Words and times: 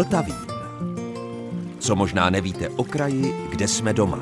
Vltavín. 0.00 0.36
Co 1.78 1.96
možná 1.96 2.30
nevíte 2.30 2.68
o 2.68 2.84
kraji, 2.84 3.34
kde 3.50 3.68
jsme 3.68 3.92
doma. 3.92 4.18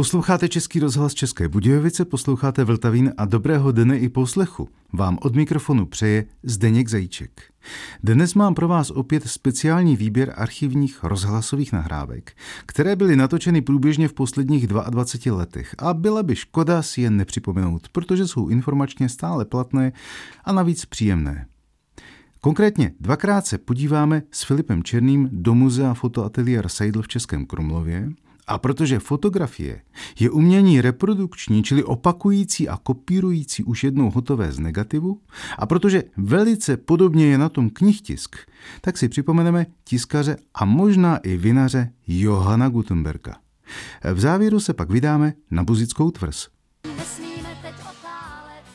Posloucháte 0.00 0.48
Český 0.48 0.80
rozhlas 0.80 1.14
České 1.14 1.48
Budějovice, 1.48 2.04
posloucháte 2.04 2.64
Vltavín 2.64 3.12
a 3.16 3.24
dobrého 3.24 3.72
dne 3.72 3.98
i 3.98 4.08
poslechu. 4.08 4.68
Vám 4.92 5.18
od 5.22 5.34
mikrofonu 5.34 5.86
přeje 5.86 6.26
Zdeněk 6.42 6.88
Zajíček. 6.88 7.42
Dnes 8.02 8.34
mám 8.34 8.54
pro 8.54 8.68
vás 8.68 8.90
opět 8.90 9.28
speciální 9.28 9.96
výběr 9.96 10.34
archivních 10.36 11.04
rozhlasových 11.04 11.72
nahrávek, 11.72 12.32
které 12.66 12.96
byly 12.96 13.16
natočeny 13.16 13.62
průběžně 13.62 14.08
v 14.08 14.12
posledních 14.12 14.66
22 14.66 15.36
letech 15.36 15.74
a 15.78 15.94
byla 15.94 16.22
by 16.22 16.36
škoda 16.36 16.82
si 16.82 17.00
je 17.00 17.10
nepřipomenout, 17.10 17.88
protože 17.88 18.26
jsou 18.26 18.48
informačně 18.48 19.08
stále 19.08 19.44
platné 19.44 19.92
a 20.44 20.52
navíc 20.52 20.84
příjemné. 20.84 21.46
Konkrétně 22.40 22.92
dvakrát 23.00 23.46
se 23.46 23.58
podíváme 23.58 24.22
s 24.30 24.42
Filipem 24.44 24.82
Černým 24.82 25.28
do 25.32 25.54
muzea 25.54 25.94
fotoateliér 25.94 26.68
Seidl 26.68 27.02
v 27.02 27.08
Českém 27.08 27.46
Krumlově, 27.46 28.10
a 28.46 28.58
protože 28.58 28.98
fotografie 28.98 29.82
je 30.18 30.30
umění 30.30 30.80
reprodukční, 30.80 31.62
čili 31.62 31.84
opakující 31.84 32.68
a 32.68 32.76
kopírující 32.76 33.64
už 33.64 33.84
jednou 33.84 34.10
hotové 34.10 34.52
z 34.52 34.58
negativu, 34.58 35.20
a 35.58 35.66
protože 35.66 36.02
velice 36.16 36.76
podobně 36.76 37.26
je 37.26 37.38
na 37.38 37.48
tom 37.48 37.70
knihtisk, 37.70 38.36
tak 38.80 38.98
si 38.98 39.08
připomeneme 39.08 39.66
tiskaře 39.84 40.36
a 40.54 40.64
možná 40.64 41.16
i 41.16 41.36
vinaře 41.36 41.92
Johana 42.06 42.68
Gutenberga. 42.68 43.36
V 44.14 44.20
závěru 44.20 44.60
se 44.60 44.74
pak 44.74 44.90
vydáme 44.90 45.32
na 45.50 45.64
Buzickou 45.64 46.10
tvrz. 46.10 46.48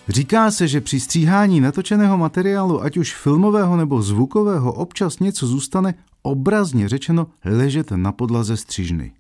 Říká 0.08 0.52
se, 0.52 0.68
že 0.68 0.82
při 0.82 1.00
stříhání 1.00 1.62
natočeného 1.62 2.18
materiálu, 2.18 2.84
ať 2.84 2.98
už 2.98 3.16
filmového 3.16 3.78
nebo 3.78 4.02
zvukového, 4.02 4.74
občas 4.74 5.20
něco 5.20 5.48
zůstane 5.48 5.94
obrazně 6.22 6.90
řečeno 6.90 7.28
ležet 7.46 7.92
na 7.92 8.12
podlaze 8.12 8.58
střižny. 8.58 9.12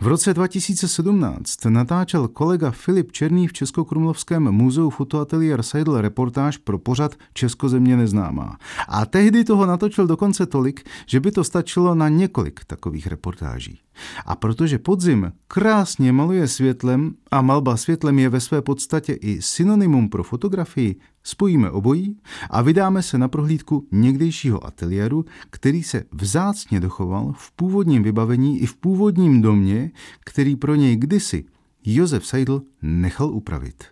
V 0.00 0.06
roce 0.06 0.34
2017 0.34 1.64
natáčel 1.64 2.28
kolega 2.28 2.70
Filip 2.70 3.12
Černý 3.12 3.48
v 3.48 3.52
Českokrumlovském 3.52 4.42
muzeu 4.52 4.90
fotoateliér 4.90 5.62
Seidl 5.62 6.00
reportáž 6.00 6.56
pro 6.56 6.78
pořad 6.78 7.14
Českozemě 7.34 7.96
neznámá. 7.96 8.56
A 8.88 9.06
tehdy 9.06 9.44
toho 9.44 9.66
natočil 9.66 10.06
dokonce 10.06 10.46
tolik, 10.46 10.88
že 11.06 11.20
by 11.20 11.30
to 11.30 11.44
stačilo 11.44 11.94
na 11.94 12.08
několik 12.08 12.64
takových 12.64 13.06
reportáží. 13.06 13.80
A 14.26 14.36
protože 14.36 14.78
podzim 14.78 15.32
krásně 15.48 16.12
maluje 16.12 16.48
světlem 16.48 17.14
a 17.30 17.42
malba 17.42 17.76
světlem 17.76 18.18
je 18.18 18.28
ve 18.28 18.40
své 18.40 18.62
podstatě 18.62 19.12
i 19.12 19.42
synonymum 19.42 20.08
pro 20.08 20.22
fotografii, 20.22 20.96
spojíme 21.22 21.70
obojí 21.70 22.16
a 22.50 22.62
vydáme 22.62 23.02
se 23.02 23.18
na 23.18 23.28
prohlídku 23.28 23.86
někdejšího 23.92 24.66
ateliéru, 24.66 25.24
který 25.50 25.82
se 25.82 26.04
vzácně 26.12 26.80
dochoval 26.80 27.32
v 27.36 27.52
původním 27.52 28.02
vybavení 28.02 28.60
i 28.60 28.66
v 28.66 28.76
původním 28.76 29.42
domě, 29.42 29.90
který 30.24 30.56
pro 30.56 30.74
něj 30.74 30.96
kdysi 30.96 31.44
Josef 31.84 32.26
Seidl 32.26 32.62
nechal 32.82 33.30
upravit. 33.30 33.84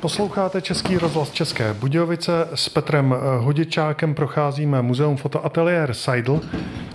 Posloucháte 0.00 0.62
Český 0.62 0.98
rozhlas 0.98 1.30
České 1.30 1.74
Budějovice. 1.74 2.48
S 2.54 2.68
Petrem 2.68 3.14
Hodičákem 3.38 4.14
procházíme 4.14 4.82
muzeum 4.82 5.16
fotoateliér 5.16 5.94
Seidl. 5.94 6.40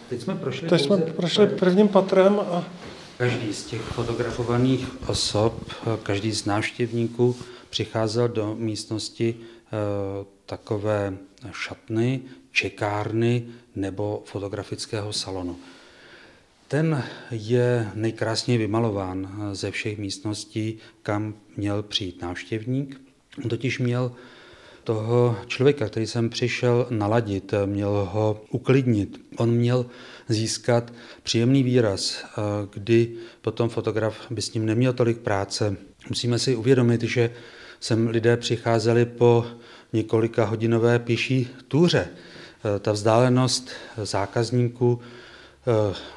Teď 0.09 0.21
jsme 0.21 0.35
prošli, 0.35 0.69
Teď 0.69 0.81
jsme 0.81 0.97
prošli 0.97 1.47
prvním 1.47 1.87
patrem 1.87 2.39
a 2.39 2.63
Každý 3.17 3.53
z 3.53 3.65
těch 3.65 3.81
fotografovaných 3.81 5.09
osob, 5.09 5.53
každý 6.03 6.31
z 6.31 6.45
návštěvníků 6.45 7.35
přicházel 7.69 8.27
do 8.27 8.55
místnosti 8.59 9.35
eh, 9.37 9.69
takové 10.45 11.13
šatny, 11.51 12.21
čekárny 12.51 13.43
nebo 13.75 14.21
fotografického 14.25 15.13
salonu. 15.13 15.55
Ten 16.73 17.03
je 17.31 17.91
nejkrásněji 17.93 18.57
vymalován 18.57 19.49
ze 19.51 19.71
všech 19.71 19.97
místností, 19.97 20.77
kam 21.03 21.33
měl 21.57 21.83
přijít 21.83 22.21
návštěvník. 22.21 23.01
On 23.43 23.49
totiž 23.49 23.79
měl 23.79 24.11
toho 24.83 25.37
člověka, 25.47 25.87
který 25.87 26.07
jsem 26.07 26.29
přišel 26.29 26.87
naladit, 26.89 27.53
měl 27.65 28.09
ho 28.11 28.41
uklidnit. 28.51 29.21
On 29.37 29.51
měl 29.51 29.85
získat 30.29 30.93
příjemný 31.23 31.63
výraz, 31.63 32.23
eh, 32.23 32.41
kdy 32.73 33.13
potom 33.41 33.69
fotograf 33.69 34.31
by 34.31 34.41
s 34.41 34.53
ním 34.53 34.65
neměl 34.65 34.93
tolik 34.93 35.17
práce. 35.17 35.77
Musíme 36.09 36.39
si 36.39 36.55
uvědomit, 36.55 37.03
že 37.03 37.31
sem 37.79 38.07
lidé 38.07 38.37
přicházeli 38.37 39.05
po 39.05 39.45
několika 39.93 40.45
hodinové 40.45 40.99
pěší 40.99 41.49
túře. 41.67 42.07
Eh, 42.09 42.79
ta 42.79 42.91
vzdálenost 42.91 43.69
zákazníků 44.03 44.99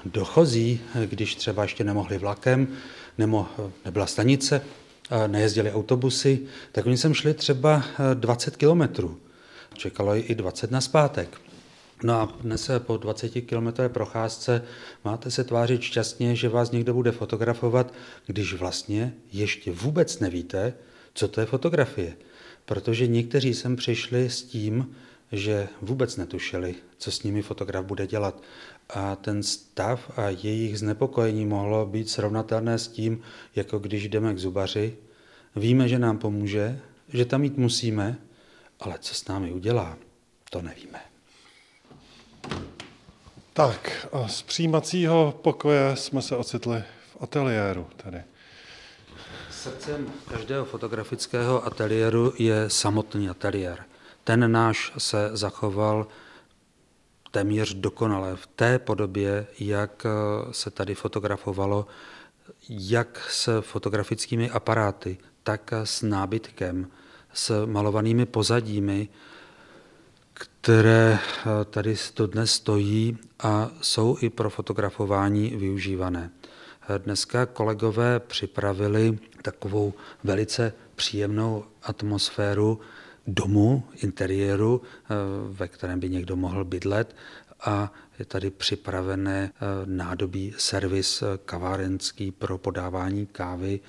dochozí, 0.04 0.80
když 1.06 1.34
třeba 1.34 1.62
ještě 1.62 1.84
nemohli 1.84 2.18
vlakem, 2.18 2.68
nebo 3.18 3.46
nebyla 3.84 4.06
stanice, 4.06 4.62
nejezdili 5.26 5.72
autobusy, 5.72 6.40
tak 6.72 6.86
oni 6.86 6.96
sem 6.96 7.14
šli 7.14 7.34
třeba 7.34 7.82
20 8.14 8.56
kilometrů. 8.56 9.20
Čekalo 9.74 10.16
i 10.16 10.34
20 10.34 10.70
na 10.70 10.80
zpátek. 10.80 11.40
No 12.02 12.14
a 12.14 12.36
dnes 12.40 12.70
po 12.78 12.96
20 12.96 13.28
kilometrové 13.28 13.88
procházce 13.88 14.62
máte 15.04 15.30
se 15.30 15.44
tvářit 15.44 15.82
šťastně, 15.82 16.36
že 16.36 16.48
vás 16.48 16.70
někdo 16.70 16.94
bude 16.94 17.12
fotografovat, 17.12 17.94
když 18.26 18.54
vlastně 18.54 19.14
ještě 19.32 19.72
vůbec 19.72 20.18
nevíte, 20.18 20.74
co 21.14 21.28
to 21.28 21.40
je 21.40 21.46
fotografie. 21.46 22.16
Protože 22.64 23.06
někteří 23.06 23.54
sem 23.54 23.76
přišli 23.76 24.30
s 24.30 24.42
tím, 24.42 24.94
že 25.32 25.68
vůbec 25.82 26.16
netušili, 26.16 26.74
co 26.98 27.10
s 27.10 27.22
nimi 27.22 27.42
fotograf 27.42 27.84
bude 27.84 28.06
dělat. 28.06 28.42
A 28.90 29.16
ten 29.16 29.42
stav 29.42 30.18
a 30.18 30.28
jejich 30.28 30.78
znepokojení 30.78 31.46
mohlo 31.46 31.86
být 31.86 32.10
srovnatelné 32.10 32.78
s 32.78 32.88
tím, 32.88 33.22
jako 33.56 33.78
když 33.78 34.08
jdeme 34.08 34.34
k 34.34 34.38
zubaři. 34.38 34.96
Víme, 35.56 35.88
že 35.88 35.98
nám 35.98 36.18
pomůže, 36.18 36.80
že 37.08 37.24
tam 37.24 37.44
jít 37.44 37.56
musíme, 37.56 38.18
ale 38.80 38.98
co 39.00 39.14
s 39.14 39.28
námi 39.28 39.52
udělá, 39.52 39.96
to 40.50 40.62
nevíme. 40.62 41.00
tak, 43.52 44.06
a 44.12 44.28
z 44.28 44.42
přijímacího 44.42 45.38
pokoje 45.42 45.96
jsme 45.96 46.22
se 46.22 46.36
ocitli 46.36 46.84
v 47.12 47.16
ateliéru 47.22 47.86
tady. 47.96 48.22
Srdcem 49.50 50.12
každého 50.28 50.64
fotografického 50.64 51.66
ateliéru 51.66 52.32
je 52.38 52.70
samotný 52.70 53.28
ateliér. 53.28 53.84
Ten 54.24 54.52
náš 54.52 54.92
se 54.98 55.30
zachoval 55.32 56.06
téměř 57.36 57.74
dokonale 57.74 58.36
v 58.36 58.46
té 58.46 58.78
podobě, 58.78 59.46
jak 59.58 60.06
se 60.50 60.70
tady 60.70 60.94
fotografovalo, 60.94 61.86
jak 62.68 63.26
s 63.30 63.60
fotografickými 63.60 64.50
aparáty, 64.50 65.18
tak 65.42 65.72
s 65.72 66.02
nábytkem, 66.02 66.88
s 67.32 67.66
malovanými 67.66 68.26
pozadími, 68.26 69.08
které 70.34 71.18
tady 71.70 71.96
dnes 72.26 72.52
stojí 72.52 73.18
a 73.40 73.70
jsou 73.80 74.16
i 74.20 74.30
pro 74.30 74.50
fotografování 74.50 75.50
využívané. 75.56 76.30
Dneska 76.98 77.46
kolegové 77.46 78.20
připravili 78.20 79.18
takovou 79.42 79.94
velice 80.24 80.72
příjemnou 80.94 81.64
atmosféru 81.82 82.80
domu, 83.26 83.82
interiéru, 84.02 84.82
ve 85.48 85.68
kterém 85.68 86.00
by 86.00 86.08
někdo 86.10 86.36
mohl 86.36 86.64
bydlet 86.64 87.16
a 87.60 87.92
je 88.18 88.24
tady 88.24 88.50
připravené 88.50 89.52
nádobí 89.84 90.54
servis 90.58 91.22
kavárenský 91.44 92.30
pro 92.30 92.58
podávání 92.58 93.26
kávy 93.26 93.80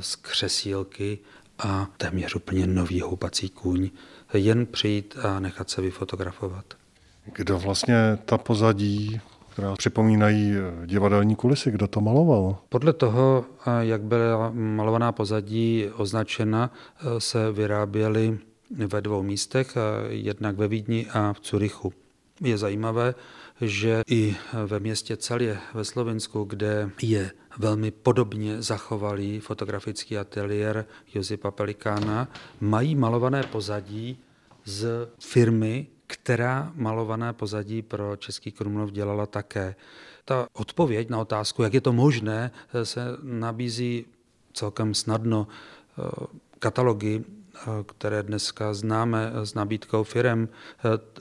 z 0.00 0.16
křesílky 0.16 1.18
a 1.58 1.88
téměř 1.96 2.34
úplně 2.34 2.66
nový 2.66 3.00
houpací 3.00 3.48
kůň, 3.48 3.90
jen 4.34 4.66
přijít 4.66 5.16
a 5.22 5.40
nechat 5.40 5.70
se 5.70 5.82
vyfotografovat. 5.82 6.64
Kdo 7.32 7.58
vlastně 7.58 8.18
ta 8.24 8.38
pozadí, 8.38 9.20
která 9.48 9.76
připomínají 9.76 10.52
divadelní 10.86 11.36
kulisy, 11.36 11.70
kdo 11.70 11.86
to 11.86 12.00
maloval? 12.00 12.58
Podle 12.68 12.92
toho, 12.92 13.44
jak 13.80 14.02
byla 14.02 14.50
malovaná 14.54 15.12
pozadí 15.12 15.86
označena, 15.96 16.70
se 17.18 17.52
vyráběly 17.52 18.38
ve 18.70 19.00
dvou 19.00 19.22
místech, 19.22 19.76
jednak 20.08 20.56
ve 20.56 20.68
Vídni 20.68 21.06
a 21.12 21.32
v 21.32 21.40
Curychu. 21.40 21.92
Je 22.40 22.58
zajímavé, 22.58 23.14
že 23.60 24.02
i 24.10 24.36
ve 24.66 24.80
městě 24.80 25.16
Celje 25.16 25.58
ve 25.74 25.84
Slovensku, 25.84 26.44
kde 26.44 26.90
je 27.02 27.30
velmi 27.58 27.90
podobně 27.90 28.62
zachovalý 28.62 29.40
fotografický 29.40 30.18
ateliér 30.18 30.84
Josipa 31.14 31.50
Pelikána, 31.50 32.28
mají 32.60 32.94
malované 32.94 33.42
pozadí 33.42 34.18
z 34.64 35.08
firmy, 35.18 35.86
která 36.06 36.72
malované 36.74 37.32
pozadí 37.32 37.82
pro 37.82 38.16
Český 38.16 38.52
Krumlov 38.52 38.90
dělala 38.90 39.26
také. 39.26 39.74
Ta 40.24 40.46
odpověď 40.52 41.10
na 41.10 41.18
otázku, 41.18 41.62
jak 41.62 41.74
je 41.74 41.80
to 41.80 41.92
možné, 41.92 42.50
se 42.82 43.00
nabízí 43.22 44.06
celkem 44.52 44.94
snadno 44.94 45.46
katalogy 46.58 47.24
které 47.86 48.22
dneska 48.22 48.74
známe 48.74 49.32
s 49.34 49.54
nabídkou 49.54 50.04
firem, 50.04 50.48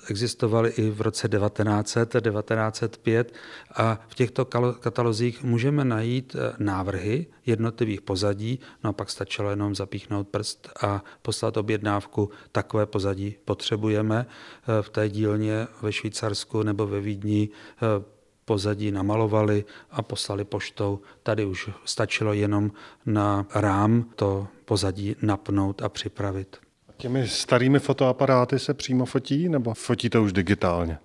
existovaly 0.09 0.69
i 0.69 0.89
v 0.89 1.01
roce 1.01 1.29
1900, 1.29 2.11
1905 2.11 3.33
a 3.75 3.99
v 4.07 4.15
těchto 4.15 4.45
katalozích 4.79 5.43
můžeme 5.43 5.85
najít 5.85 6.35
eh, 6.35 6.53
návrhy 6.59 7.27
jednotlivých 7.45 8.01
pozadí, 8.01 8.59
no 8.83 8.89
a 8.89 8.93
pak 8.93 9.09
stačilo 9.09 9.49
jenom 9.49 9.75
zapíchnout 9.75 10.27
prst 10.27 10.69
a 10.81 11.03
poslat 11.21 11.57
objednávku, 11.57 12.29
takové 12.51 12.85
pozadí 12.85 13.35
potřebujeme 13.45 14.25
eh, 14.25 14.81
v 14.81 14.89
té 14.89 15.09
dílně 15.09 15.67
ve 15.81 15.91
Švýcarsku 15.91 16.63
nebo 16.63 16.87
ve 16.87 17.01
Vídni 17.01 17.49
eh, 17.49 18.15
pozadí 18.45 18.91
namalovali 18.91 19.65
a 19.91 20.01
poslali 20.01 20.45
poštou. 20.45 20.99
Tady 21.23 21.45
už 21.45 21.69
stačilo 21.85 22.33
jenom 22.33 22.71
na 23.05 23.45
rám 23.55 24.09
to 24.15 24.47
pozadí 24.65 25.15
napnout 25.21 25.81
a 25.81 25.89
připravit. 25.89 26.57
Těmi 26.97 27.27
starými 27.27 27.79
fotoaparáty 27.79 28.59
se 28.59 28.73
přímo 28.73 29.05
fotí 29.05 29.49
nebo 29.49 29.73
fotíte 29.73 30.19
už 30.19 30.33
digitálně? 30.33 30.97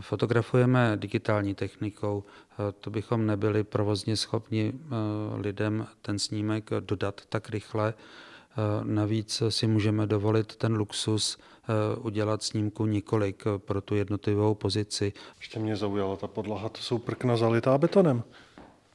Fotografujeme 0.00 0.92
digitální 0.96 1.54
technikou. 1.54 2.24
To 2.80 2.90
bychom 2.90 3.26
nebyli 3.26 3.64
provozně 3.64 4.16
schopni 4.16 4.72
eh, 4.74 4.90
lidem 5.40 5.86
ten 6.02 6.18
snímek 6.18 6.70
dodat 6.80 7.20
tak 7.28 7.50
rychle. 7.50 7.94
Eh, 7.94 8.54
navíc 8.82 9.42
si 9.48 9.66
můžeme 9.66 10.06
dovolit 10.06 10.56
ten 10.56 10.74
luxus 10.74 11.38
Eh, 11.70 11.96
udělat 11.96 12.42
snímku 12.42 12.86
několik 12.86 13.44
eh, 13.46 13.58
pro 13.58 13.80
tu 13.80 13.94
jednotlivou 13.94 14.54
pozici. 14.54 15.12
Ještě 15.38 15.58
mě 15.58 15.76
zaujala 15.76 16.16
ta 16.16 16.26
podlaha, 16.26 16.68
to 16.68 16.80
jsou 16.80 16.98
prkna 16.98 17.36
zalitá 17.36 17.78
betonem. 17.78 18.22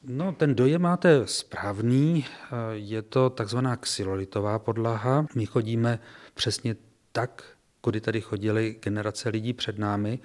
No, 0.08 0.32
ten 0.32 0.56
dojem 0.56 0.82
máte 0.82 1.28
správný, 1.28 2.26
eh, 2.26 2.56
je 2.74 3.02
to 3.02 3.30
takzvaná 3.30 3.76
xylolitová 3.76 4.60
podlaha. 4.60 5.26
My 5.36 5.46
chodíme 5.46 6.00
přesně 6.34 6.76
tak, 7.12 7.44
kudy 7.82 8.02
tady 8.02 8.22
chodili 8.22 8.76
generace 8.82 9.30
lidí 9.30 9.54
před 9.54 9.78
námi. 9.78 10.20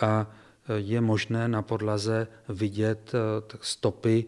A 0.00 0.26
je 0.76 1.00
možné 1.00 1.48
na 1.48 1.62
podlaze 1.62 2.26
vidět 2.48 3.12
stopy 3.60 4.24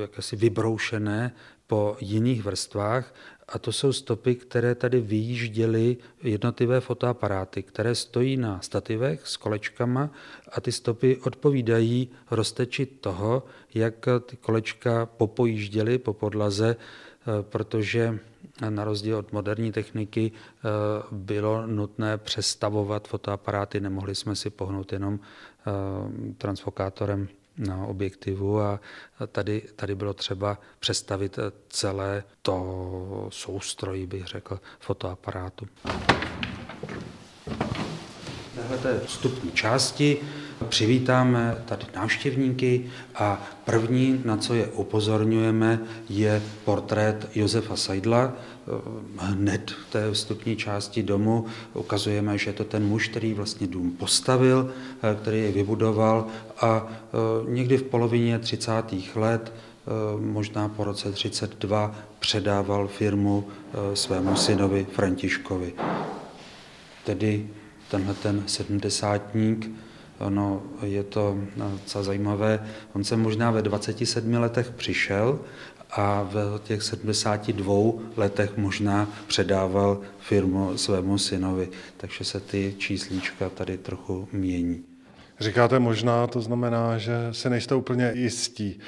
jakési 0.00 0.36
vybroušené 0.36 1.32
po 1.66 1.96
jiných 2.00 2.44
vrstvách 2.44 3.14
a 3.48 3.58
to 3.58 3.72
jsou 3.72 3.92
stopy, 3.92 4.34
které 4.34 4.74
tady 4.74 5.00
vyjížděly 5.00 5.96
jednotlivé 6.22 6.80
fotoaparáty, 6.80 7.62
které 7.62 7.94
stojí 7.94 8.36
na 8.36 8.60
stativech 8.60 9.26
s 9.26 9.36
kolečkama 9.36 10.10
a 10.52 10.60
ty 10.60 10.72
stopy 10.72 11.16
odpovídají 11.16 12.08
rozteči 12.30 12.86
toho, 12.86 13.42
jak 13.74 14.06
ty 14.26 14.36
kolečka 14.36 15.06
popojížděly 15.06 15.98
po 15.98 16.12
podlaze, 16.12 16.76
eh, 16.76 17.42
protože 17.42 18.18
na 18.68 18.84
rozdíl 18.84 19.16
od 19.16 19.32
moderní 19.32 19.72
techniky 19.72 20.32
eh, 20.32 20.68
bylo 21.12 21.66
nutné 21.66 22.18
přestavovat 22.18 23.08
fotoaparáty, 23.08 23.80
nemohli 23.80 24.14
jsme 24.14 24.36
si 24.36 24.50
pohnout 24.50 24.92
jenom 24.92 25.20
eh, 25.20 25.70
transfokátorem 26.38 27.28
na 27.58 27.86
objektivu 27.86 28.60
a 28.60 28.80
tady, 29.32 29.62
tady 29.76 29.94
bylo 29.94 30.14
třeba 30.14 30.58
přestavit 30.78 31.38
celé 31.68 32.24
to 32.42 33.28
soustrojí, 33.32 34.06
bych 34.06 34.26
řekl, 34.26 34.60
fotoaparátu. 34.80 35.66
Téhle 38.54 39.00
vstupní 39.06 39.52
části 39.52 40.18
přivítáme 40.68 41.56
tady 41.64 41.86
návštěvníky 41.96 42.90
a 43.14 43.42
první, 43.64 44.20
na 44.24 44.36
co 44.36 44.54
je 44.54 44.66
upozorňujeme, 44.66 45.80
je 46.08 46.42
portrét 46.64 47.28
Josefa 47.34 47.76
Seidla, 47.76 48.32
hned 49.18 49.70
v 49.70 49.92
té 49.92 50.12
vstupní 50.12 50.56
části 50.56 51.02
domu 51.02 51.46
ukazujeme, 51.74 52.38
že 52.38 52.50
je 52.50 52.54
to 52.54 52.64
ten 52.64 52.84
muž, 52.84 53.08
který 53.08 53.34
vlastně 53.34 53.66
dům 53.66 53.90
postavil, 53.90 54.72
eh, 55.02 55.16
který 55.22 55.40
je 55.40 55.52
vybudoval 55.52 56.26
a 56.60 56.86
eh, 56.88 57.50
někdy 57.50 57.76
v 57.76 57.82
polovině 57.82 58.38
30. 58.38 59.16
let, 59.16 59.52
eh, 59.52 59.90
možná 60.20 60.68
po 60.68 60.84
roce 60.84 61.12
32, 61.12 61.94
předával 62.18 62.88
firmu 62.88 63.48
svému 63.94 64.36
synovi 64.36 64.86
Františkovi. 64.92 65.72
Tedy 67.04 67.48
tenhle 67.90 68.14
ten 68.14 68.42
sedmdesátník, 68.46 69.70
ono 70.18 70.62
je 70.82 71.02
to 71.02 71.38
docela 71.72 72.04
zajímavé, 72.04 72.68
on 72.92 73.04
se 73.04 73.16
možná 73.16 73.50
ve 73.50 73.62
27 73.62 74.34
letech 74.34 74.70
přišel 74.70 75.40
a 75.90 76.22
v 76.22 76.60
těch 76.64 76.82
72 76.82 77.74
letech 78.16 78.56
možná 78.56 79.08
předával 79.26 80.00
firmu 80.18 80.78
svému 80.78 81.18
synovi, 81.18 81.68
takže 81.96 82.24
se 82.24 82.40
ty 82.40 82.74
číslíčka 82.78 83.50
tady 83.50 83.78
trochu 83.78 84.28
mění. 84.32 84.87
Říkáte 85.40 85.78
možná, 85.78 86.26
to 86.26 86.40
znamená, 86.40 86.98
že 86.98 87.12
se 87.32 87.50
nejste 87.50 87.74
úplně 87.74 88.12
jistí 88.14 88.80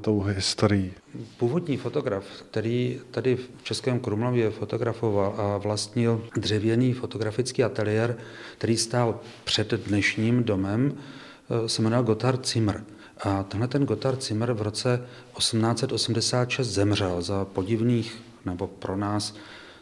tou 0.00 0.20
historií. 0.20 0.92
Původní 1.36 1.76
fotograf, 1.76 2.24
který 2.50 3.00
tady 3.10 3.36
v 3.36 3.50
Českém 3.62 4.00
Krumlově 4.00 4.50
fotografoval 4.50 5.34
a 5.38 5.58
vlastnil 5.58 6.24
dřevěný 6.36 6.92
fotografický 6.92 7.64
ateliér, 7.64 8.16
který 8.58 8.76
stál 8.76 9.20
před 9.44 9.72
dnešním 9.72 10.44
domem, 10.44 10.94
se 11.66 11.82
jmenoval 11.82 12.04
Gotthard 12.04 12.48
Zimmer. 12.48 12.84
A 13.20 13.42
tenhle 13.42 13.68
ten 13.68 13.84
Gotthard 13.84 14.22
Zimmer 14.22 14.52
v 14.52 14.62
roce 14.62 15.06
1886 15.36 16.68
zemřel 16.68 17.22
za 17.22 17.44
podivných, 17.44 18.22
nebo 18.44 18.66
pro 18.66 18.96
nás 18.96 19.34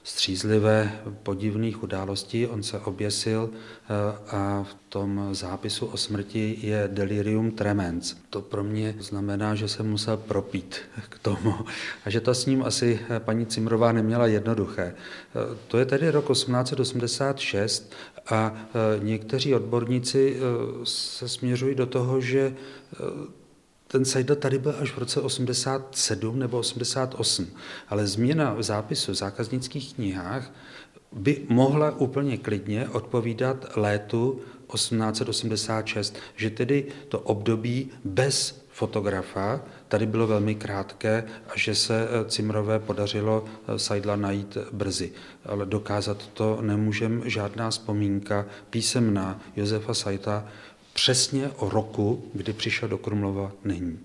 střízlivé 0.06 1.02
podivných 1.22 1.82
událostí. 1.82 2.46
On 2.46 2.62
se 2.62 2.78
oběsil 2.78 3.50
eh, 3.50 4.36
a 4.36 4.62
v 4.62 4.76
tom 4.88 5.28
zápisu 5.34 5.86
o 5.86 5.96
smrti 5.96 6.58
je 6.62 6.88
delirium 6.92 7.50
tremens. 7.50 8.16
To 8.30 8.42
pro 8.42 8.64
mě 8.64 8.94
znamená, 9.00 9.54
že 9.54 9.68
jsem 9.68 9.90
musel 9.90 10.16
propít 10.16 10.76
k 11.08 11.18
tomu 11.18 11.54
a 12.04 12.10
že 12.10 12.20
to 12.20 12.34
s 12.34 12.46
ním 12.46 12.62
asi 12.62 13.00
eh, 13.08 13.20
paní 13.20 13.46
Cimrová 13.46 13.92
neměla 13.92 14.26
jednoduché. 14.26 14.94
Eh, 14.94 15.56
to 15.68 15.78
je 15.78 15.84
tedy 15.84 16.10
rok 16.10 16.32
1886 16.32 17.92
a 18.30 18.54
někteří 19.02 19.54
odborníci 19.54 20.36
se 20.84 21.28
směřují 21.28 21.74
do 21.74 21.86
toho, 21.86 22.20
že 22.20 22.54
ten 23.88 24.04
Seidel 24.04 24.36
tady 24.36 24.58
byl 24.58 24.74
až 24.80 24.92
v 24.92 24.98
roce 24.98 25.20
87 25.20 26.38
nebo 26.38 26.58
88, 26.58 27.46
ale 27.88 28.06
změna 28.06 28.54
v 28.54 28.62
zápisu 28.62 29.12
v 29.12 29.14
zákaznických 29.14 29.94
knihách 29.94 30.52
by 31.12 31.46
mohla 31.48 31.90
úplně 31.90 32.36
klidně 32.36 32.88
odpovídat 32.88 33.76
létu 33.76 34.40
1886, 34.74 36.16
že 36.36 36.50
tedy 36.50 36.86
to 37.08 37.20
období 37.20 37.90
bez 38.04 38.66
fotografa 38.76 39.60
tady 39.88 40.06
bylo 40.06 40.26
velmi 40.26 40.54
krátké 40.54 41.24
a 41.48 41.52
že 41.54 41.74
se 41.74 42.08
eh, 42.08 42.30
Cimrové 42.30 42.78
podařilo 42.78 43.44
eh, 43.44 43.78
Seidla 43.78 44.16
najít 44.16 44.58
brzy. 44.72 45.12
Ale 45.44 45.66
dokázat 45.66 46.28
to 46.34 46.58
nemůžeme 46.60 47.30
žádná 47.30 47.70
vzpomínka 47.70 48.46
písemná 48.70 49.40
Josefa 49.56 49.94
Seidla 49.94 50.44
přesně 50.96 51.50
o 51.56 51.68
roku, 51.68 52.24
kdy 52.34 52.52
přišel 52.52 52.88
do 52.88 52.98
Krumlova, 52.98 53.52
není. 53.64 53.98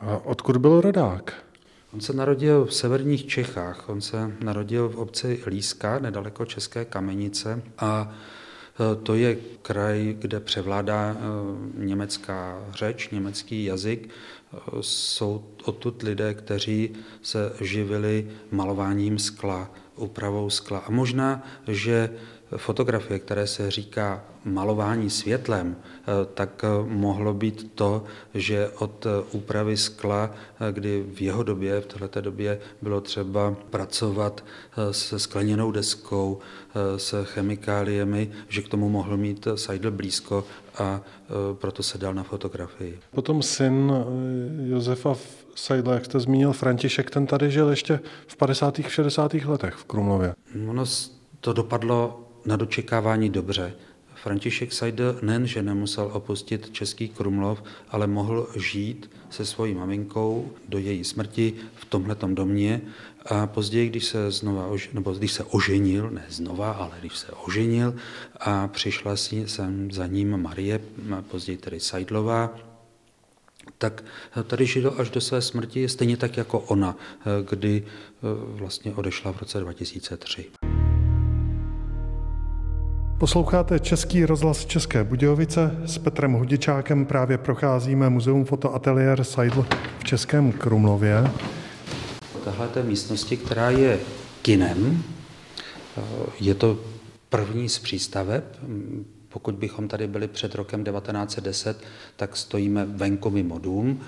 A 0.00 0.16
odkud 0.24 0.56
byl 0.56 0.80
rodák? 0.80 1.44
On 1.94 2.00
se 2.00 2.12
narodil 2.12 2.64
v 2.64 2.74
severních 2.74 3.26
Čechách. 3.26 3.88
On 3.88 4.00
se 4.00 4.32
narodil 4.40 4.88
v 4.88 4.96
obci 4.96 5.42
Líska, 5.46 5.98
nedaleko 5.98 6.44
České 6.44 6.84
Kamenice 6.84 7.62
a 7.78 8.12
e, 8.12 8.96
to 8.96 9.14
je 9.14 9.36
kraj, 9.62 10.16
kde 10.18 10.40
převládá 10.40 11.16
e, 11.16 11.24
německá 11.84 12.62
řeč, 12.72 13.08
německý 13.10 13.64
jazyk. 13.64 14.08
E, 14.08 14.58
jsou 14.80 15.44
odtud 15.64 16.02
lidé, 16.02 16.34
kteří 16.34 16.94
se 17.22 17.52
živili 17.60 18.30
malováním 18.50 19.18
skla, 19.18 19.70
úpravou 19.96 20.50
skla. 20.50 20.78
A 20.78 20.90
možná, 20.90 21.46
že 21.68 22.10
fotografie, 22.56 23.18
které 23.18 23.46
se 23.46 23.70
říká 23.70 24.24
malování 24.44 25.10
světlem, 25.10 25.76
eh, 25.76 26.04
tak 26.34 26.64
eh, 26.64 26.68
mohlo 26.88 27.34
být 27.34 27.72
to, 27.74 28.04
že 28.34 28.68
od 28.68 29.06
eh, 29.06 29.24
úpravy 29.32 29.76
skla, 29.76 30.30
kdy 30.72 31.04
v 31.14 31.22
jeho 31.22 31.42
době, 31.42 31.80
v 31.80 31.86
této 31.86 32.20
době 32.20 32.60
bylo 32.82 33.00
třeba 33.00 33.56
pracovat 33.70 34.44
se 34.90 35.18
skleněnou 35.18 35.72
deskou, 35.72 36.38
s 36.96 37.24
chemikáliemi, 37.24 38.30
že 38.48 38.62
k 38.62 38.68
tomu 38.68 38.88
mohl 38.88 39.16
mít 39.16 39.48
Seidel 39.54 39.90
blízko 39.90 40.44
a 40.78 41.00
proto 41.52 41.82
se 41.82 41.98
dal 41.98 42.14
na 42.14 42.22
fotografii. 42.22 42.98
Potom 43.10 43.42
syn 43.42 43.92
Josefa 44.64 45.14
Seidla, 45.54 45.94
jak 45.94 46.04
jste 46.04 46.20
zmínil, 46.20 46.52
František, 46.52 47.10
ten 47.10 47.26
tady 47.26 47.50
žil 47.50 47.68
ještě 47.68 48.00
v 48.26 48.36
50. 48.36 48.80
60. 48.88 49.34
letech 49.34 49.74
v 49.74 49.84
Krumlově. 49.84 50.34
Ono 50.68 50.84
to 51.40 51.52
dopadlo 51.52 52.27
na 52.46 52.56
dočekávání 52.56 53.30
dobře. 53.30 53.74
František 54.22 54.72
Seidel 54.72 55.18
nejenže 55.22 55.62
nemusel 55.62 56.10
opustit 56.12 56.70
Český 56.70 57.08
Krumlov, 57.08 57.62
ale 57.88 58.06
mohl 58.06 58.48
žít 58.56 59.10
se 59.30 59.46
svojí 59.46 59.74
maminkou 59.74 60.52
do 60.68 60.78
její 60.78 61.04
smrti 61.04 61.54
v 61.74 61.84
tomhletom 61.84 62.34
domě 62.34 62.80
a 63.26 63.46
později, 63.46 63.88
když 63.88 64.04
se 64.04 64.30
znova, 64.30 64.70
nebo 64.92 65.12
když 65.12 65.32
se 65.32 65.44
oženil, 65.44 66.10
ne 66.10 66.26
znova, 66.28 66.72
ale 66.72 66.96
když 67.00 67.16
se 67.16 67.32
oženil 67.32 67.94
a 68.40 68.68
přišla 68.68 69.16
si 69.16 69.48
sem 69.48 69.90
za 69.90 70.06
ním 70.06 70.36
Marie, 70.36 70.80
později 71.30 71.58
tedy 71.58 71.80
Seidlová, 71.80 72.56
tak 73.78 74.04
tady 74.46 74.66
žil 74.66 74.94
až 74.98 75.10
do 75.10 75.20
své 75.20 75.42
smrti, 75.42 75.88
stejně 75.88 76.16
tak 76.16 76.36
jako 76.36 76.60
ona, 76.60 76.96
kdy 77.50 77.86
vlastně 78.46 78.94
odešla 78.94 79.32
v 79.32 79.40
roce 79.40 79.60
2003. 79.60 80.57
Posloucháte 83.18 83.80
Český 83.80 84.26
rozhlas 84.26 84.66
České 84.66 85.04
Budějovice. 85.04 85.78
S 85.84 85.98
Petrem 85.98 86.32
Hudičákem 86.32 87.06
právě 87.06 87.38
procházíme 87.38 88.10
Muzeum 88.10 88.44
fotoateliér 88.44 89.24
Seidl 89.24 89.66
v 89.98 90.04
Českém 90.04 90.52
Krumlově. 90.52 91.30
Tahle 92.44 92.68
té 92.68 92.82
místnosti, 92.82 93.36
která 93.36 93.70
je 93.70 93.98
kinem, 94.42 95.02
je 96.40 96.54
to 96.54 96.78
první 97.28 97.68
z 97.68 97.78
přístaveb. 97.78 98.44
Pokud 99.28 99.54
bychom 99.54 99.88
tady 99.88 100.06
byli 100.06 100.28
před 100.28 100.54
rokem 100.54 100.84
1910, 100.84 101.84
tak 102.16 102.36
stojíme 102.36 102.86
venku 102.86 103.30
mimo 103.30 103.58
dům. 103.58 104.00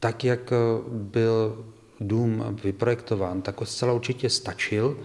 Tak, 0.00 0.24
jak 0.24 0.52
byl 0.90 1.64
dům 2.00 2.58
vyprojektován, 2.64 3.42
tak 3.42 3.56
zcela 3.64 3.92
určitě 3.92 4.30
stačil, 4.30 4.98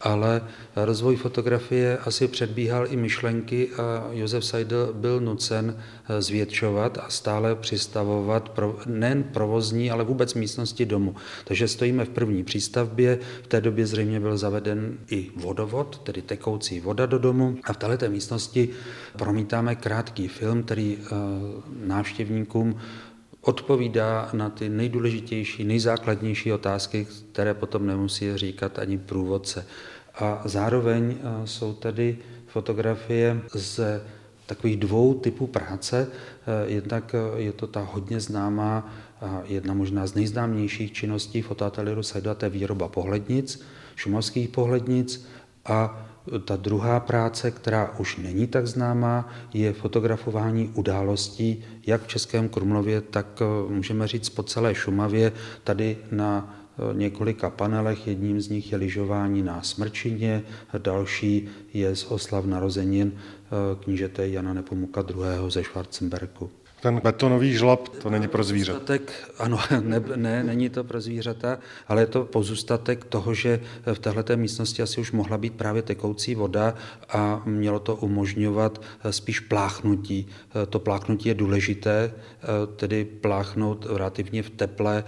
ale 0.00 0.42
rozvoj 0.76 1.16
fotografie 1.16 1.98
asi 1.98 2.28
předbíhal 2.28 2.86
i 2.90 2.96
myšlenky 2.96 3.68
a 3.76 4.08
Josef 4.12 4.44
Seidel 4.44 4.92
byl 4.92 5.20
nucen 5.20 5.76
eh, 6.08 6.22
zvětšovat 6.22 6.98
a 6.98 7.10
stále 7.10 7.54
přistavovat 7.54 8.48
pro, 8.48 8.78
nejen 8.86 9.22
provozní, 9.22 9.90
ale 9.90 10.04
vůbec 10.04 10.34
místnosti 10.34 10.86
domu. 10.86 11.14
Takže 11.44 11.68
stojíme 11.68 12.04
v 12.04 12.08
první 12.08 12.44
přístavbě, 12.44 13.18
v 13.42 13.46
té 13.46 13.60
době 13.60 13.86
zřejmě 13.86 14.20
byl 14.20 14.38
zaveden 14.38 14.98
i 15.10 15.30
vodovod, 15.36 15.98
tedy 15.98 16.22
tekoucí 16.22 16.80
voda 16.80 17.06
do 17.06 17.18
domu 17.18 17.56
a 17.64 17.72
v 17.72 17.76
této 17.76 18.08
místnosti 18.08 18.68
promítáme 19.16 19.74
krátký 19.74 20.28
film, 20.28 20.62
který 20.62 20.98
eh, 21.00 21.08
návštěvníkům 21.86 22.80
odpovídá 23.48 24.28
na 24.32 24.50
ty 24.50 24.68
nejdůležitější, 24.68 25.64
nejzákladnější 25.64 26.52
otázky, 26.52 27.06
které 27.32 27.54
potom 27.54 27.86
nemusí 27.86 28.36
říkat 28.36 28.78
ani 28.78 28.98
průvodce. 28.98 29.66
A 30.14 30.42
zároveň 30.44 31.16
eh, 31.16 31.46
jsou 31.46 31.72
tady 31.72 32.18
fotografie 32.46 33.40
z 33.54 33.80
takových 34.46 34.76
dvou 34.76 35.14
typů 35.14 35.46
práce. 35.46 36.06
Eh, 36.06 36.70
jednak 36.70 37.14
eh, 37.14 37.40
je 37.40 37.52
to 37.52 37.66
ta 37.66 37.80
hodně 37.80 38.20
známá, 38.20 38.92
jedna 39.44 39.74
možná 39.74 40.06
z 40.06 40.14
nejznámějších 40.14 40.92
činností 40.92 41.42
fotoateliéru 41.42 42.02
Sajda, 42.02 42.34
to 42.34 42.44
je 42.46 42.50
výroba 42.50 42.88
pohlednic, 42.88 43.62
šumovských 43.96 44.48
pohlednic 44.48 45.26
a 45.66 46.07
ta 46.44 46.56
druhá 46.56 47.00
práce, 47.00 47.50
která 47.50 47.98
už 47.98 48.16
není 48.16 48.46
tak 48.46 48.66
známá, 48.66 49.28
je 49.54 49.72
fotografování 49.72 50.70
událostí, 50.74 51.64
jak 51.86 52.02
v 52.02 52.08
Českém 52.08 52.48
Krumlově, 52.48 53.00
tak 53.00 53.26
eh, 53.42 53.72
můžeme 53.72 54.08
říct 54.08 54.28
po 54.28 54.42
celé 54.42 54.74
Šumavě, 54.74 55.32
tady 55.64 55.96
na 56.10 56.54
eh, 56.78 56.94
několika 56.94 57.50
panelech. 57.50 58.06
Jedním 58.06 58.40
z 58.40 58.48
nich 58.48 58.72
je 58.72 58.78
lyžování 58.78 59.42
na 59.42 59.62
Smrčině, 59.62 60.42
další 60.78 61.48
je 61.74 61.96
z 61.96 62.04
oslav 62.04 62.44
narozenin 62.44 63.12
eh, 63.16 63.84
knížete 63.84 64.28
Jana 64.28 64.52
Nepomuka 64.52 65.04
II. 65.10 65.50
ze 65.50 65.62
Schwarzenbergu. 65.62 66.50
Ten 66.80 67.00
betonový 67.00 67.52
žlab, 67.52 67.88
to 67.88 68.10
není 68.10 68.28
pro 68.28 68.44
zvířata. 68.44 68.94
Ano, 69.38 69.58
ne, 69.80 70.02
ne, 70.16 70.44
není 70.44 70.70
to 70.70 70.84
pro 70.84 71.00
zvířata, 71.00 71.58
ale 71.88 72.02
je 72.02 72.06
to 72.06 72.24
pozůstatek 72.24 73.04
toho, 73.04 73.34
že 73.34 73.60
v 73.92 73.98
této 73.98 74.36
místnosti 74.36 74.82
asi 74.82 75.00
už 75.00 75.12
mohla 75.12 75.38
být 75.38 75.54
právě 75.54 75.82
tekoucí 75.82 76.34
voda 76.34 76.74
a 77.08 77.42
mělo 77.44 77.78
to 77.78 77.96
umožňovat 77.96 78.82
spíš 79.10 79.40
pláchnutí. 79.40 80.26
To 80.70 80.78
pláchnutí 80.78 81.28
je 81.28 81.34
důležité, 81.34 82.12
tedy 82.76 83.04
pláchnout 83.04 83.86
relativně 83.90 84.42
v 84.42 84.50
teple. 84.50 85.04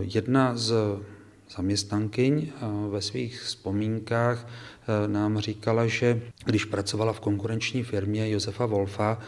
Jedna 0.00 0.56
z 0.56 0.74
zaměstnankyň 1.56 2.52
ve 2.90 3.02
svých 3.02 3.40
vzpomínkách 3.40 4.46
nám 5.06 5.38
říkala, 5.38 5.86
že 5.86 6.20
když 6.44 6.64
pracovala 6.64 7.12
v 7.12 7.20
konkurenční 7.20 7.82
firmě 7.82 8.30
Josefa 8.30 8.66
Wolfa, 8.66 9.18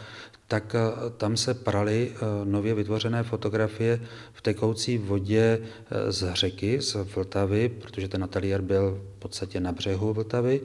tak 0.47 0.75
eh, 0.75 1.09
tam 1.17 1.37
se 1.37 1.53
praly 1.53 2.11
eh, 2.13 2.17
nově 2.45 2.73
vytvořené 2.73 3.23
fotografie 3.23 3.99
v 4.33 4.41
tekoucí 4.41 4.97
vodě 4.97 5.59
eh, 5.59 6.11
z 6.11 6.33
řeky, 6.33 6.81
z 6.81 6.95
Vltavy, 7.15 7.69
protože 7.69 8.07
ten 8.07 8.23
ateliér 8.23 8.61
byl 8.61 9.01
v 9.15 9.19
podstatě 9.19 9.59
na 9.59 9.71
břehu 9.71 10.13
Vltavy 10.13 10.61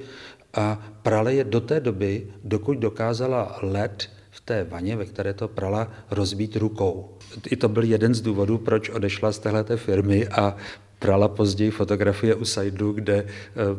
a 0.55 0.89
prali 1.03 1.37
je 1.37 1.45
do 1.45 1.61
té 1.61 1.81
doby, 1.81 2.27
dokud 2.45 2.79
dokázala 2.79 3.59
led 3.63 4.11
v 4.31 4.41
té 4.41 4.65
vaně, 4.65 4.97
ve 4.97 5.05
které 5.05 5.35
to 5.35 5.49
prala, 5.49 5.93
rozbít 6.11 6.57
rukou. 6.57 7.17
I 7.51 7.57
to 7.57 7.69
byl 7.69 7.85
jeden 7.85 8.15
z 8.15 8.21
důvodů, 8.21 8.59
proč 8.59 8.89
odešla 8.89 9.33
z 9.33 9.39
téhleté 9.39 9.77
firmy 9.77 10.29
a 10.29 10.57
prala 10.99 11.29
později 11.29 11.71
fotografie 11.71 12.35
u 12.35 12.45
Sajdlu, 12.45 12.93
kde 12.93 13.15
eh, 13.15 13.27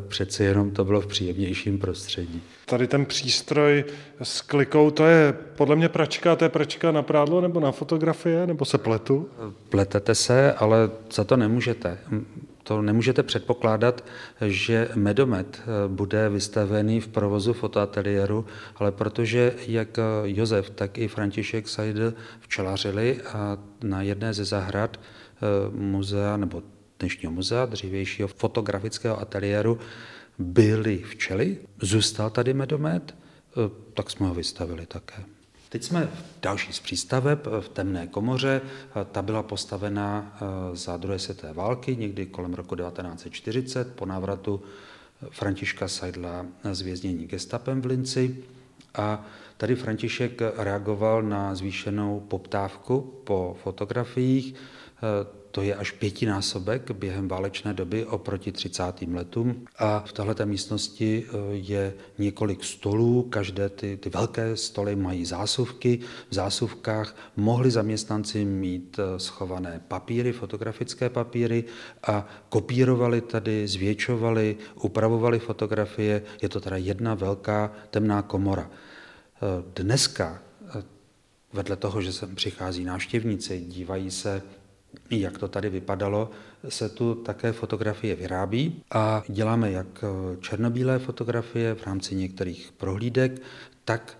přece 0.08 0.44
jenom 0.44 0.70
to 0.70 0.84
bylo 0.84 1.00
v 1.00 1.06
příjemnějším 1.06 1.78
prostředí. 1.78 2.42
Tady 2.66 2.86
ten 2.86 3.06
přístroj 3.06 3.84
s 4.22 4.40
klikou, 4.40 4.90
to 4.90 5.06
je 5.06 5.32
podle 5.32 5.76
mě 5.76 5.88
pračka, 5.88 6.36
to 6.36 6.44
je 6.44 6.48
pračka 6.48 6.92
na 6.92 7.02
prádlo 7.02 7.40
nebo 7.40 7.60
na 7.60 7.72
fotografie, 7.72 8.46
nebo 8.46 8.64
se 8.64 8.78
pletu? 8.78 9.28
Pletete 9.68 10.14
se, 10.14 10.52
ale 10.52 10.90
za 11.12 11.24
to 11.24 11.36
nemůžete. 11.36 11.98
To 12.62 12.82
nemůžete 12.82 13.22
předpokládat, 13.22 14.04
že 14.46 14.88
medomet 14.94 15.62
eh, 15.62 15.88
bude 15.88 16.28
vystavený 16.28 17.00
v 17.00 17.08
provozu 17.08 17.52
fotoateliéru, 17.52 18.46
ale 18.76 18.92
protože 18.92 19.52
jak 19.66 19.98
eh, 19.98 20.02
Josef, 20.24 20.70
tak 20.70 20.98
i 20.98 21.08
František 21.08 21.68
Seidel 21.68 22.14
včelařili 22.40 23.20
a 23.32 23.58
na 23.82 24.02
jedné 24.02 24.34
ze 24.34 24.44
zahrad 24.44 25.00
muzea 25.72 26.36
nebo 26.36 26.62
dnešního 27.00 27.32
muzea, 27.32 27.66
dřívějšího 27.66 28.28
fotografického 28.28 29.20
ateliéru, 29.20 29.78
byly 30.38 30.98
včely, 30.98 31.58
zůstal 31.82 32.30
tady 32.30 32.54
medomet, 32.54 33.14
eh, 33.14 33.70
tak 33.94 34.10
jsme 34.10 34.26
ho 34.26 34.34
vystavili 34.34 34.86
také. 34.86 35.22
Teď 35.68 35.84
jsme 35.84 36.06
v 36.06 36.40
další 36.42 36.72
z 36.72 36.80
přístaveb 36.80 37.46
v 37.60 37.68
temné 37.68 38.06
komoře. 38.06 38.60
Eh, 38.64 39.06
ta 39.12 39.22
byla 39.22 39.42
postavena 39.42 40.38
za 40.72 40.96
druhé 40.96 41.18
světové 41.18 41.52
války, 41.52 41.96
někdy 41.96 42.26
kolem 42.26 42.54
roku 42.54 42.76
1940, 42.76 43.94
po 43.94 44.06
návratu 44.06 44.62
Františka 45.30 45.88
Seidla 45.88 46.46
z 46.72 46.80
věznění 46.80 47.26
gestapem 47.26 47.82
v 47.82 47.86
Linci. 47.86 48.44
A 48.94 49.24
tady 49.56 49.76
František 49.76 50.40
reagoval 50.56 51.22
na 51.22 51.54
zvýšenou 51.54 52.20
poptávku 52.20 53.20
po 53.24 53.56
fotografiích 53.62 54.54
to 55.50 55.62
je 55.62 55.74
až 55.74 55.90
pětinásobek 55.90 56.90
během 56.90 57.28
válečné 57.28 57.74
doby 57.74 58.06
oproti 58.06 58.52
30. 58.52 58.82
letům. 59.12 59.66
A 59.78 60.04
v 60.06 60.12
této 60.12 60.46
místnosti 60.46 61.26
eh, 61.26 61.36
je 61.52 61.94
několik 62.18 62.64
stolů, 62.64 63.22
každé 63.22 63.68
ty, 63.68 63.96
ty 63.96 64.10
velké 64.10 64.56
stoly 64.56 64.96
mají 64.96 65.24
zásuvky. 65.24 65.98
V 66.30 66.34
zásuvkách 66.34 67.16
mohli 67.36 67.70
zaměstnanci 67.70 68.44
mít 68.44 68.98
eh, 68.98 69.18
schované 69.18 69.80
papíry, 69.88 70.32
fotografické 70.32 71.10
papíry 71.10 71.64
a 72.06 72.26
kopírovali 72.48 73.20
tady, 73.20 73.68
zvětšovali, 73.68 74.56
upravovali 74.82 75.38
fotografie. 75.38 76.22
Je 76.42 76.48
to 76.48 76.60
teda 76.60 76.76
jedna 76.76 77.14
velká 77.14 77.72
temná 77.90 78.22
komora. 78.22 78.70
Eh, 78.70 79.82
dneska 79.82 80.42
vedle 81.52 81.76
toho, 81.76 82.02
že 82.02 82.12
sem 82.12 82.34
přichází 82.34 82.84
návštěvníci, 82.84 83.60
dívají 83.60 84.10
se 84.10 84.42
jak 85.10 85.38
to 85.38 85.48
tady 85.48 85.68
vypadalo, 85.68 86.30
se 86.68 86.88
tu 86.88 87.14
také 87.14 87.52
fotografie 87.52 88.14
vyrábí 88.14 88.82
a 88.90 89.22
děláme 89.28 89.70
jak 89.70 90.04
černobílé 90.40 90.98
fotografie 90.98 91.74
v 91.74 91.86
rámci 91.86 92.14
některých 92.14 92.72
prohlídek, 92.76 93.42
tak 93.84 94.18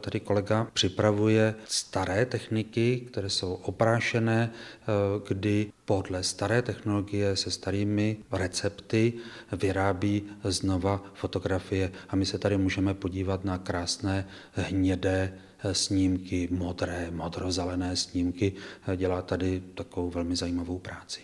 tady 0.00 0.20
kolega 0.20 0.66
připravuje 0.72 1.54
staré 1.68 2.26
techniky, 2.26 3.06
které 3.10 3.30
jsou 3.30 3.54
oprášené, 3.54 4.50
eh, 4.52 4.86
kdy 5.28 5.72
podle 5.84 6.22
staré 6.22 6.62
technologie 6.62 7.36
se 7.36 7.50
starými 7.50 8.16
recepty 8.32 9.12
vyrábí 9.52 10.22
znova 10.44 11.04
fotografie 11.14 11.92
a 12.08 12.16
my 12.16 12.26
se 12.26 12.38
tady 12.38 12.58
můžeme 12.58 12.94
podívat 12.94 13.44
na 13.44 13.58
krásné 13.58 14.26
hnědé 14.52 15.32
snímky, 15.72 16.48
modré, 16.50 17.10
modrozelené 17.10 17.96
snímky. 17.96 18.52
Dělá 18.96 19.22
tady 19.22 19.62
takovou 19.74 20.10
velmi 20.10 20.36
zajímavou 20.36 20.78
práci. 20.78 21.20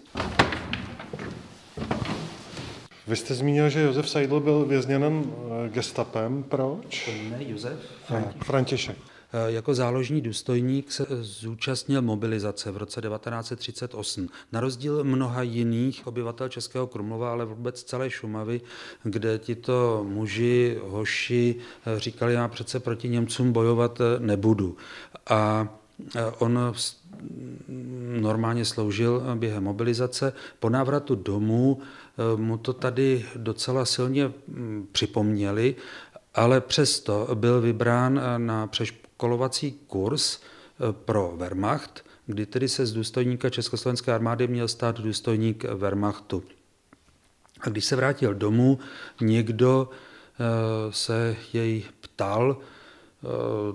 Vy 3.07 3.17
jste 3.17 3.35
zmínil, 3.35 3.69
že 3.69 3.81
Josef 3.81 4.09
Seidl 4.09 4.41
byl 4.41 4.65
vězněn 4.65 5.25
gestapem. 5.69 6.43
Proč? 6.43 7.11
Ne, 7.31 7.39
Josef 7.41 7.79
František. 8.07 8.45
František. 8.45 8.97
Eh, 9.33 9.53
jako 9.53 9.75
záložní 9.75 10.21
důstojník 10.21 10.93
se 10.93 11.07
zúčastnil 11.21 12.03
mobilizace 12.03 12.71
v 12.71 12.77
roce 12.77 13.01
1938. 13.01 14.29
Na 14.53 14.61
rozdíl 14.61 15.05
mnoha 15.05 15.43
jiných 15.43 16.07
obyvatel 16.07 16.49
Českého 16.49 16.87
Krumlova, 16.87 17.31
ale 17.31 17.45
vůbec 17.45 17.83
celé 17.83 18.11
Šumavy, 18.11 18.61
kde 19.03 19.39
tito 19.39 20.07
muži, 20.09 20.79
hoši 20.83 21.57
eh, 21.87 22.01
říkali, 22.01 22.35
já 22.35 22.49
přece 22.49 22.81
proti 22.81 23.09
Němcům 23.09 23.53
bojovat 23.53 24.01
eh, 24.01 24.21
nebudu. 24.21 24.77
A 25.27 25.69
on 26.39 26.75
normálně 28.21 28.65
sloužil 28.65 29.23
během 29.35 29.65
mobilizace. 29.65 30.33
Po 30.61 30.71
návratu 30.71 31.15
domů 31.15 31.79
mu 32.37 32.59
to 32.59 32.73
tady 32.73 33.27
docela 33.37 33.85
silně 33.85 34.33
hm, 34.49 34.87
připomněli, 34.93 35.77
ale 36.35 36.61
přesto 36.61 37.29
byl 37.35 37.61
vybrán 37.61 38.21
na 38.37 38.71
kolovací 39.17 39.73
kurz 39.87 40.39
eh, 40.39 40.93
pro 40.93 41.35
Wehrmacht, 41.37 42.05
kdy 42.27 42.47
tedy 42.47 42.69
se 42.69 42.87
z 42.87 42.93
důstojníka 42.93 43.51
Československé 43.51 44.13
armády 44.13 44.49
měl 44.49 44.69
stát 44.69 45.01
důstojník 45.01 45.65
Wehrmachtu. 45.65 46.43
A 47.61 47.69
když 47.69 47.85
se 47.85 47.97
vrátil 47.97 48.35
domů, 48.35 48.79
někdo 49.21 49.91
eh, 49.91 50.93
se 50.93 51.37
jej 51.53 51.85
ptal, 52.01 52.57
Eh, 52.61 52.76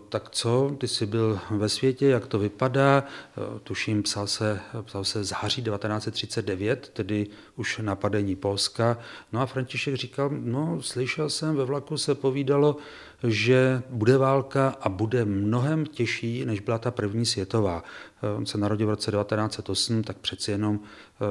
tak 0.09 0.29
co, 0.29 0.75
ty 0.77 0.87
jsi 0.87 1.05
byl 1.05 1.39
ve 1.51 1.69
světě, 1.69 2.07
jak 2.07 2.27
to 2.27 2.39
vypadá, 2.39 3.03
eh, 3.03 3.59
tuším, 3.63 4.03
psal 4.03 4.27
se, 4.27 4.59
psal 4.81 5.03
se 5.03 5.23
září 5.23 5.61
1939, 5.63 6.89
tedy 6.93 7.27
už 7.55 7.77
napadení 7.77 8.35
Polska. 8.35 8.97
No 9.31 9.41
a 9.41 9.45
František 9.45 9.95
říkal, 9.95 10.29
no 10.33 10.81
slyšel 10.81 11.29
jsem, 11.29 11.55
ve 11.55 11.65
vlaku 11.65 11.97
se 11.97 12.15
povídalo, 12.15 12.77
že 13.23 13.81
bude 13.89 14.17
válka 14.17 14.75
a 14.81 14.89
bude 14.89 15.25
mnohem 15.25 15.85
těžší, 15.85 16.45
než 16.45 16.59
byla 16.59 16.77
ta 16.77 16.91
první 16.91 17.25
světová. 17.25 17.83
Eh, 18.23 18.37
on 18.37 18.45
se 18.45 18.57
narodil 18.57 18.87
v 18.87 18.89
roce 18.89 19.11
1908, 19.11 20.03
tak 20.03 20.17
přeci 20.17 20.51
jenom 20.51 20.79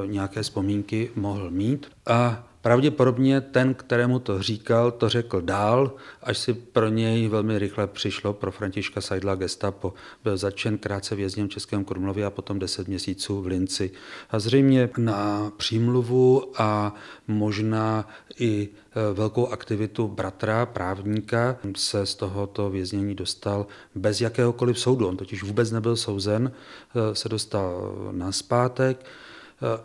nějaké 0.07 0.43
vzpomínky 0.43 1.11
mohl 1.15 1.51
mít. 1.51 1.87
A 2.07 2.50
Pravděpodobně 2.63 3.41
ten, 3.41 3.75
kterému 3.75 4.19
to 4.19 4.43
říkal, 4.43 4.91
to 4.91 5.09
řekl 5.09 5.41
dál, 5.41 5.95
až 6.23 6.39
si 6.39 6.55
pro 6.55 6.89
něj 6.89 7.29
velmi 7.29 7.59
rychle 7.59 7.87
přišlo 7.87 8.33
pro 8.33 8.53
Františka 8.53 9.01
Seidla 9.01 9.35
gestapo. 9.35 9.95
Byl 10.25 10.37
začen 10.37 10.79
krátce 10.79 11.15
vězněm 11.15 11.49
v 11.49 11.51
Českém 11.51 11.85
Krumlově 11.85 12.27
a 12.27 12.31
potom 12.31 12.59
10 12.59 12.89
měsíců 12.89 13.43
v 13.43 13.47
Linci. 13.47 13.91
A 14.31 14.39
zřejmě 14.39 14.91
na 14.99 15.53
přímluvu 15.57 16.53
a 16.57 16.95
možná 17.29 18.09
i 18.39 18.69
e, 18.69 19.15
velkou 19.15 19.47
aktivitu 19.47 20.09
bratra, 20.09 20.67
právníka, 20.67 21.57
se 21.77 22.07
z 22.07 22.15
tohoto 22.15 22.71
věznění 22.71 23.15
dostal 23.15 23.67
bez 23.95 24.21
jakéhokoliv 24.21 24.79
soudu. 24.79 25.09
On 25.09 25.17
totiž 25.17 25.43
vůbec 25.43 25.71
nebyl 25.71 25.97
souzen, 25.97 26.53
e, 26.95 27.15
se 27.15 27.29
dostal 27.29 27.95
na 28.13 28.33
zpátek 28.33 29.07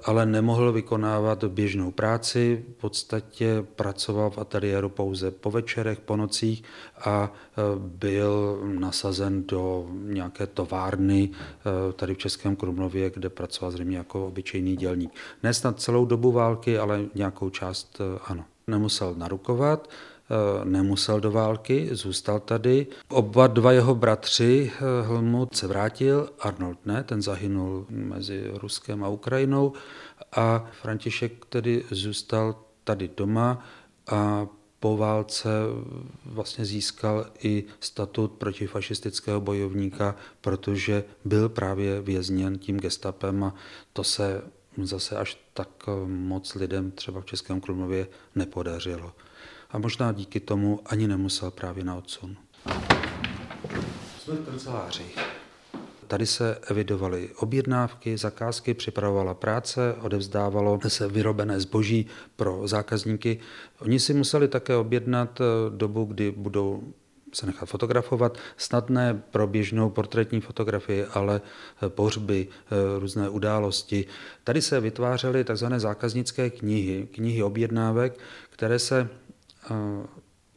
ale 0.04 0.26
nemohl 0.26 0.72
vykonávat 0.72 1.44
běžnou 1.44 1.92
práci. 1.92 2.66
V 2.78 2.82
podstatě 2.82 3.66
pracoval 3.76 4.30
v 4.30 4.38
ateliéru 4.38 4.90
pouze 4.90 5.32
po 5.32 5.52
večerech, 5.52 6.00
po 6.00 6.18
nocích 6.18 6.64
a 7.06 7.32
e, 7.32 7.62
byl 7.80 8.62
nasazen 8.80 9.44
do 9.44 9.88
nějaké 9.92 10.48
továrny 10.48 11.30
e, 11.30 11.94
tady 11.94 12.14
v 12.14 12.18
Českém 12.18 12.56
Krumlově, 12.56 13.10
kde 13.10 13.30
pracoval 13.30 13.72
zřejmě 13.72 13.98
jako 13.98 14.28
obyčejný 14.28 14.76
dělník. 14.76 15.12
Ne 15.44 15.54
snad 15.54 15.82
celou 15.82 16.06
dobu 16.06 16.32
války, 16.32 16.78
ale 16.78 17.06
nějakou 17.16 17.50
část 17.50 18.02
e, 18.02 18.20
ano. 18.26 18.46
Nemusel 18.68 19.16
narukovat, 19.18 19.90
nemusel 20.64 21.20
do 21.20 21.32
války, 21.32 21.90
zůstal 21.92 22.40
tady. 22.40 22.88
Oba 23.10 23.48
dva 23.48 23.72
jeho 23.72 23.96
bratři, 23.96 24.72
eh, 24.76 25.08
Helmut 25.08 25.56
se 25.56 25.68
vrátil, 25.68 26.30
Arnold 26.40 26.86
ne, 26.86 27.04
ten 27.04 27.22
zahynul 27.22 27.86
mezi 27.90 28.52
Ruskem 28.54 29.04
a 29.04 29.08
Ukrajinou 29.08 29.74
a 30.32 30.66
František 30.82 31.46
tedy 31.46 31.84
zůstal 31.92 32.56
tady 32.84 33.10
doma 33.18 33.66
a 34.12 34.48
po 34.80 34.98
válce 34.98 35.50
vlastně 36.26 36.66
získal 36.66 37.26
i 37.44 37.64
statut 37.80 38.32
protifašistického 38.32 39.42
bojovníka, 39.42 40.16
protože 40.42 41.04
byl 41.26 41.50
právě 41.50 42.02
vězněn 42.02 42.60
tím 42.60 42.78
gestapem 42.78 43.44
a 43.44 43.56
to 43.94 44.04
se 44.04 44.42
zase 44.84 45.18
až 45.18 45.38
tak 45.54 45.70
moc 46.06 46.56
lidem 46.56 46.92
třeba 46.92 47.22
v 47.22 47.26
Českém 47.26 47.62
Krumlově 47.62 48.08
nepodařilo 48.36 49.12
a 49.72 49.78
možná 49.78 50.12
díky 50.12 50.40
tomu 50.40 50.80
ani 50.86 51.08
nemusel 51.08 51.52
právě 51.52 51.84
na 51.84 51.96
odsun. 51.96 52.38
Jsme 54.20 54.36
v 54.36 54.46
kanceláři. 54.46 55.06
Tady 56.08 56.26
se 56.26 56.58
evidovaly 56.68 57.30
objednávky, 57.38 58.18
zakázky, 58.18 58.74
připravovala 58.74 59.34
práce, 59.34 59.96
odevzdávalo 60.02 60.80
se 60.88 61.08
vyrobené 61.08 61.60
zboží 61.60 62.08
pro 62.36 62.68
zákazníky. 62.68 63.40
Oni 63.80 64.00
si 64.00 64.14
museli 64.14 64.48
také 64.48 64.76
objednat 64.76 65.42
eh, 65.42 65.46
dobu, 65.78 66.06
kdy 66.06 66.32
budou 66.32 66.84
se 67.34 67.46
nechat 67.46 67.66
fotografovat, 67.66 68.38
snadné 68.58 69.24
pro 69.32 69.48
běžnou 69.48 69.90
portrétní 69.90 70.42
fotografii, 70.42 71.06
ale 71.06 71.42
eh, 71.86 71.90
pohřby, 71.90 72.48
eh, 72.48 73.00
různé 73.00 73.30
události. 73.30 74.06
Tady 74.44 74.62
se 74.62 74.80
vytvářely 74.80 75.44
tzv. 75.44 75.66
zákaznické 75.78 76.50
knihy, 76.50 77.08
knihy 77.12 77.44
objednávek, 77.44 78.20
které 78.50 78.80
se 78.80 79.10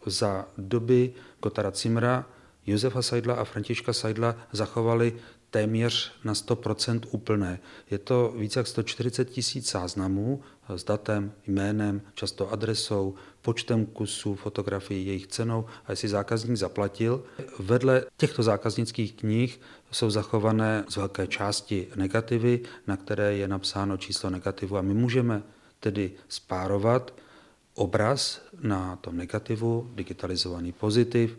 za 0.07 0.47
doby 0.59 1.15
Kotara 1.41 1.71
Cimra, 1.71 2.27
Josefa 2.67 3.03
Seidla 3.03 3.35
a 3.35 3.45
Františka 3.45 3.93
Seidla 3.93 4.37
zachovali 4.53 5.17
téměř 5.51 6.13
na 6.25 6.33
100% 6.33 7.01
úplné. 7.11 7.61
Je 7.91 7.99
to 7.99 8.35
více 8.37 8.61
jak 8.61 8.67
140 8.67 9.31
tisíc 9.31 9.73
záznamů 9.73 10.41
s 10.69 10.85
datem, 10.85 11.33
jménem, 11.47 12.03
často 12.15 12.53
adresou, 12.53 13.15
počtem 13.43 13.87
kusů, 13.87 14.35
fotografií, 14.35 15.07
jejich 15.07 15.27
cenou 15.27 15.65
a 15.87 15.93
jestli 15.93 16.09
zákazník 16.09 16.57
zaplatil. 16.57 17.25
Vedle 17.59 18.05
těchto 18.17 18.43
zákaznických 18.43 19.15
knih 19.15 19.61
jsou 19.91 20.11
zachované 20.11 20.85
z 20.89 20.97
velké 20.97 21.27
části 21.27 21.89
negativy, 21.97 22.61
na 22.87 22.97
které 22.97 23.37
je 23.37 23.49
napsáno 23.49 23.97
číslo 23.97 24.31
negativu 24.31 24.77
a 24.77 24.83
my 24.83 24.95
můžeme 24.95 25.43
tedy 25.81 26.13
spárovat 26.29 27.15
obraz 27.79 28.43
na 28.59 28.99
tom 28.99 29.17
negativu, 29.17 29.91
digitalizovaný 29.95 30.75
pozitiv, 30.75 31.39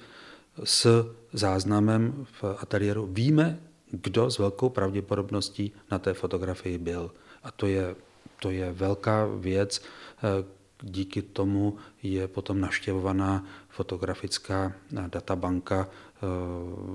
s 0.63 0.87
záznamem 1.33 2.25
v 2.41 2.55
ateliéru. 2.63 3.07
Víme, 3.11 3.59
kdo 3.91 4.31
s 4.31 4.39
velkou 4.39 4.69
pravděpodobností 4.69 5.71
na 5.91 5.99
té 5.99 6.13
fotografii 6.13 6.77
byl. 6.77 7.11
A 7.43 7.51
to 7.51 7.67
je, 7.67 7.95
to 8.41 8.49
je 8.49 8.71
velká 8.71 9.25
věc. 9.25 9.81
Díky 10.81 11.21
tomu 11.21 11.77
je 12.03 12.27
potom 12.27 12.59
naštěvovaná 12.59 13.45
fotografická 13.69 14.73
databanka 14.91 15.87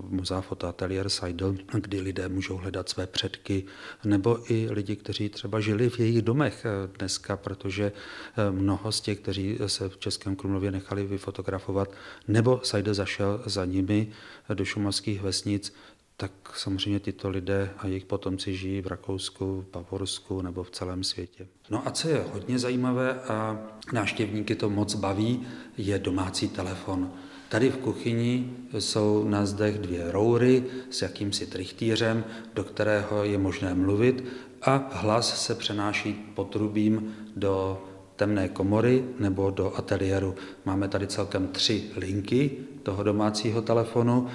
muzea 0.08 0.40
Fotoatelier 0.40 1.08
Seidel, 1.08 1.54
kdy 1.72 2.00
lidé 2.00 2.28
můžou 2.28 2.56
hledat 2.56 2.88
své 2.88 3.06
předky, 3.06 3.64
nebo 4.04 4.52
i 4.52 4.68
lidi, 4.70 4.96
kteří 4.96 5.28
třeba 5.28 5.60
žili 5.60 5.90
v 5.90 6.00
jejich 6.00 6.22
domech 6.22 6.64
eh, 6.64 6.98
dneska, 6.98 7.36
protože 7.36 7.92
eh, 8.36 8.50
mnoho 8.50 8.92
z 8.92 9.00
těch, 9.00 9.20
kteří 9.20 9.58
se 9.66 9.88
v 9.88 9.96
Českém 9.96 10.36
Krumlově 10.36 10.70
nechali 10.70 11.06
vyfotografovat, 11.06 11.90
nebo 12.28 12.60
Seidel 12.62 12.94
zašel 12.94 13.42
za 13.46 13.64
nimi 13.64 14.08
do 14.54 14.64
šumavských 14.64 15.22
vesnic, 15.22 15.74
tak 16.16 16.32
samozřejmě 16.54 17.00
tyto 17.00 17.28
lidé 17.30 17.70
a 17.78 17.86
jejich 17.86 18.04
potomci 18.04 18.56
žijí 18.56 18.80
v 18.80 18.86
Rakousku, 18.86 19.60
v 19.68 19.72
Bavorsku 19.72 20.42
nebo 20.42 20.62
v 20.62 20.70
celém 20.70 21.04
světě. 21.04 21.46
No 21.70 21.88
a 21.88 21.90
co 21.90 22.08
je 22.08 22.24
hodně 22.32 22.58
zajímavé 22.58 23.20
a 23.20 23.58
návštěvníky 23.92 24.54
to 24.54 24.70
moc 24.70 24.94
baví, 24.94 25.46
je 25.76 25.98
domácí 25.98 26.48
telefon. 26.48 27.12
Tady 27.54 27.70
v 27.70 27.76
kuchyni 27.76 28.50
jsou 28.78 29.24
na 29.28 29.46
zdech 29.46 29.78
dvě 29.78 30.12
roury 30.12 30.64
s 30.90 31.02
jakýmsi 31.02 31.46
trichtýřem, 31.46 32.24
do 32.54 32.64
kterého 32.64 33.24
je 33.24 33.38
možné 33.38 33.74
mluvit 33.74 34.24
a 34.62 34.90
hlas 34.92 35.44
se 35.44 35.54
přenáší 35.54 36.12
potrubím 36.34 37.14
do 37.36 37.82
temné 38.16 38.48
komory 38.48 39.04
nebo 39.18 39.50
do 39.50 39.76
ateliéru. 39.76 40.34
Máme 40.64 40.88
tady 40.88 41.06
celkem 41.06 41.48
tři 41.48 41.84
linky 41.96 42.50
toho 42.82 43.02
domácího 43.02 43.62
telefonu 43.62 44.28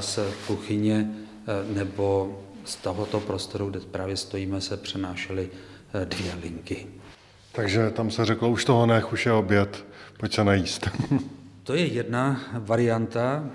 z 0.00 0.18
kuchyně 0.46 1.14
e, 1.46 1.74
nebo 1.74 2.38
z 2.64 2.76
tohoto 2.76 3.20
prostoru, 3.20 3.70
kde 3.70 3.80
právě 3.80 4.16
stojíme, 4.16 4.60
se 4.60 4.76
přenášely 4.76 5.50
e, 5.94 6.04
dvě 6.04 6.34
linky. 6.42 6.86
Takže 7.52 7.90
tam 7.90 8.10
se 8.10 8.24
řeklo, 8.24 8.48
už 8.48 8.64
toho 8.64 8.86
nech, 8.86 9.12
už 9.12 9.26
je 9.26 9.32
oběd, 9.32 9.84
pojď 10.18 10.34
se 10.34 10.44
najíst. 10.44 10.90
To 11.62 11.74
je 11.74 11.86
jedna 11.86 12.40
varianta, 12.58 13.50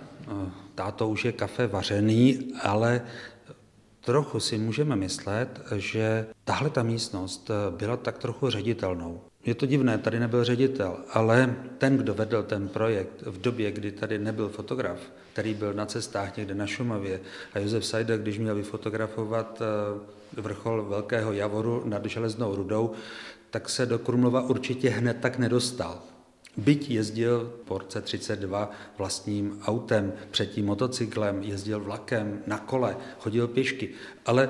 táto 0.75 1.09
už 1.09 1.25
je 1.25 1.31
kafe 1.31 1.67
vařený, 1.67 2.53
ale 2.63 3.01
trochu 4.01 4.39
si 4.39 4.57
můžeme 4.57 4.95
myslet, 4.95 5.61
že 5.75 6.25
tahle 6.43 6.69
ta 6.69 6.83
místnost 6.83 7.51
byla 7.69 7.97
tak 7.97 8.17
trochu 8.17 8.49
ředitelnou. 8.49 9.21
Je 9.45 9.55
to 9.55 9.65
divné, 9.65 9.97
tady 9.97 10.19
nebyl 10.19 10.43
ředitel, 10.43 10.97
ale 11.13 11.55
ten, 11.77 11.97
kdo 11.97 12.13
vedl 12.13 12.43
ten 12.43 12.67
projekt 12.67 13.21
v 13.21 13.41
době, 13.41 13.71
kdy 13.71 13.91
tady 13.91 14.19
nebyl 14.19 14.49
fotograf, 14.49 14.99
který 15.33 15.53
byl 15.53 15.73
na 15.73 15.85
cestách 15.85 16.37
někde 16.37 16.55
na 16.55 16.67
Šumavě 16.67 17.19
a 17.53 17.59
Josef 17.59 17.85
Sajda, 17.85 18.17
když 18.17 18.39
měl 18.39 18.55
vyfotografovat 18.55 19.61
eh, 19.61 20.41
vrchol 20.41 20.83
Velkého 20.83 21.33
Javoru 21.33 21.83
nad 21.85 22.05
Železnou 22.05 22.55
rudou, 22.55 22.91
tak 23.49 23.69
se 23.69 23.85
do 23.85 23.99
Krumlova 23.99 24.41
určitě 24.41 24.89
hned 24.89 25.17
tak 25.21 25.37
nedostal. 25.37 26.01
Byť 26.57 26.89
jezdil 26.89 27.53
po 27.65 27.77
roce 27.77 28.01
32 28.01 28.71
vlastním 28.97 29.61
autem, 29.65 30.13
předtím 30.31 30.65
motocyklem, 30.65 31.43
jezdil 31.43 31.79
vlakem, 31.79 32.41
na 32.47 32.57
kole, 32.57 32.97
chodil 33.19 33.47
pěšky, 33.47 33.89
ale 34.25 34.49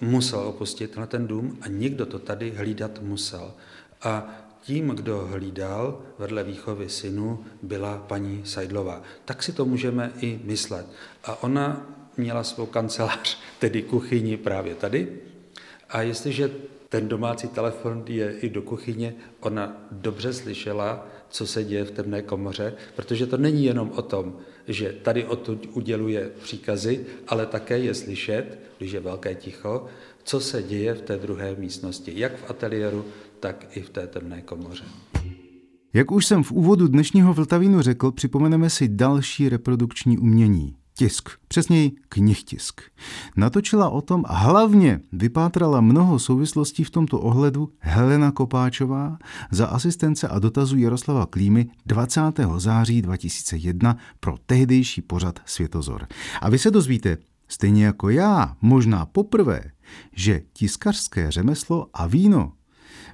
musel 0.00 0.40
opustit 0.40 0.96
na 0.96 1.06
ten 1.06 1.26
dům 1.26 1.58
a 1.60 1.68
někdo 1.68 2.06
to 2.06 2.18
tady 2.18 2.50
hlídat 2.50 3.02
musel. 3.02 3.54
A 4.02 4.28
tím, 4.62 4.88
kdo 4.88 5.28
hlídal 5.30 6.02
vedle 6.18 6.44
výchovy 6.44 6.88
synu, 6.88 7.44
byla 7.62 7.98
paní 7.98 8.42
Sajdlová. 8.44 9.02
Tak 9.24 9.42
si 9.42 9.52
to 9.52 9.64
můžeme 9.64 10.12
i 10.20 10.40
myslet. 10.44 10.86
A 11.24 11.42
ona 11.42 11.86
měla 12.16 12.44
svou 12.44 12.66
kancelář, 12.66 13.38
tedy 13.58 13.82
kuchyni 13.82 14.36
právě 14.36 14.74
tady. 14.74 15.18
A 15.88 16.02
jestliže 16.02 16.50
ten 16.88 17.08
domácí 17.08 17.48
telefon 17.48 18.04
je 18.06 18.38
i 18.38 18.50
do 18.50 18.62
kuchyně, 18.62 19.14
ona 19.40 19.86
dobře 19.90 20.32
slyšela, 20.32 21.06
co 21.30 21.46
se 21.46 21.64
děje 21.64 21.84
v 21.84 21.90
temné 21.90 22.22
komoře, 22.22 22.74
protože 22.96 23.26
to 23.26 23.36
není 23.36 23.64
jenom 23.64 23.90
o 23.96 24.02
tom, 24.02 24.36
že 24.68 24.94
tady 25.02 25.24
odtud 25.24 25.68
uděluje 25.72 26.30
příkazy, 26.42 27.06
ale 27.28 27.46
také 27.46 27.78
je 27.78 27.94
slyšet, 27.94 28.58
když 28.78 28.92
je 28.92 29.00
velké 29.00 29.34
ticho, 29.34 29.86
co 30.24 30.40
se 30.40 30.62
děje 30.62 30.94
v 30.94 31.02
té 31.02 31.16
druhé 31.16 31.54
místnosti, 31.58 32.12
jak 32.16 32.36
v 32.36 32.50
ateliéru, 32.50 33.04
tak 33.40 33.66
i 33.76 33.82
v 33.82 33.90
té 33.90 34.06
temné 34.06 34.42
komoře. 34.42 34.84
Jak 35.92 36.10
už 36.10 36.26
jsem 36.26 36.42
v 36.42 36.52
úvodu 36.52 36.88
dnešního 36.88 37.34
Vltavínu 37.34 37.82
řekl, 37.82 38.12
připomeneme 38.12 38.70
si 38.70 38.88
další 38.88 39.48
reprodukční 39.48 40.18
umění. 40.18 40.76
Tisk, 40.98 41.28
přesněji 41.48 41.92
knihtisk. 42.08 42.80
Natočila 43.36 43.88
o 43.88 44.00
tom 44.00 44.24
a 44.26 44.36
hlavně 44.36 45.00
vypátrala 45.12 45.80
mnoho 45.80 46.18
souvislostí 46.18 46.84
v 46.84 46.90
tomto 46.90 47.20
ohledu 47.20 47.72
Helena 47.78 48.30
Kopáčová 48.30 49.18
za 49.50 49.66
asistence 49.66 50.28
a 50.28 50.38
dotazu 50.38 50.76
Jaroslava 50.78 51.26
Klímy 51.26 51.66
20. 51.86 52.20
září 52.56 53.02
2001 53.02 53.96
pro 54.20 54.34
tehdejší 54.46 55.02
pořad 55.02 55.38
Světozor. 55.46 56.06
A 56.40 56.50
vy 56.50 56.58
se 56.58 56.70
dozvíte, 56.70 57.18
stejně 57.48 57.84
jako 57.84 58.10
já, 58.10 58.56
možná 58.60 59.06
poprvé, 59.06 59.62
že 60.12 60.42
tiskařské 60.52 61.30
řemeslo 61.30 61.86
a 61.94 62.06
víno 62.06 62.52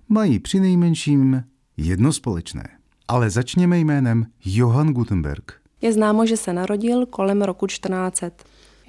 mají 0.09 0.39
přinejmenším 0.39 1.45
jedno 1.77 2.13
společné. 2.13 2.69
Ale 3.09 3.31
začněme 3.31 3.79
jménem 3.79 4.27
Johann 4.45 4.93
Gutenberg. 4.93 5.62
Je 5.83 5.93
známo, 5.93 6.27
že 6.27 6.37
se 6.37 6.53
narodil 6.53 7.07
kolem 7.07 7.43
roku 7.43 7.67
1400. 7.67 8.31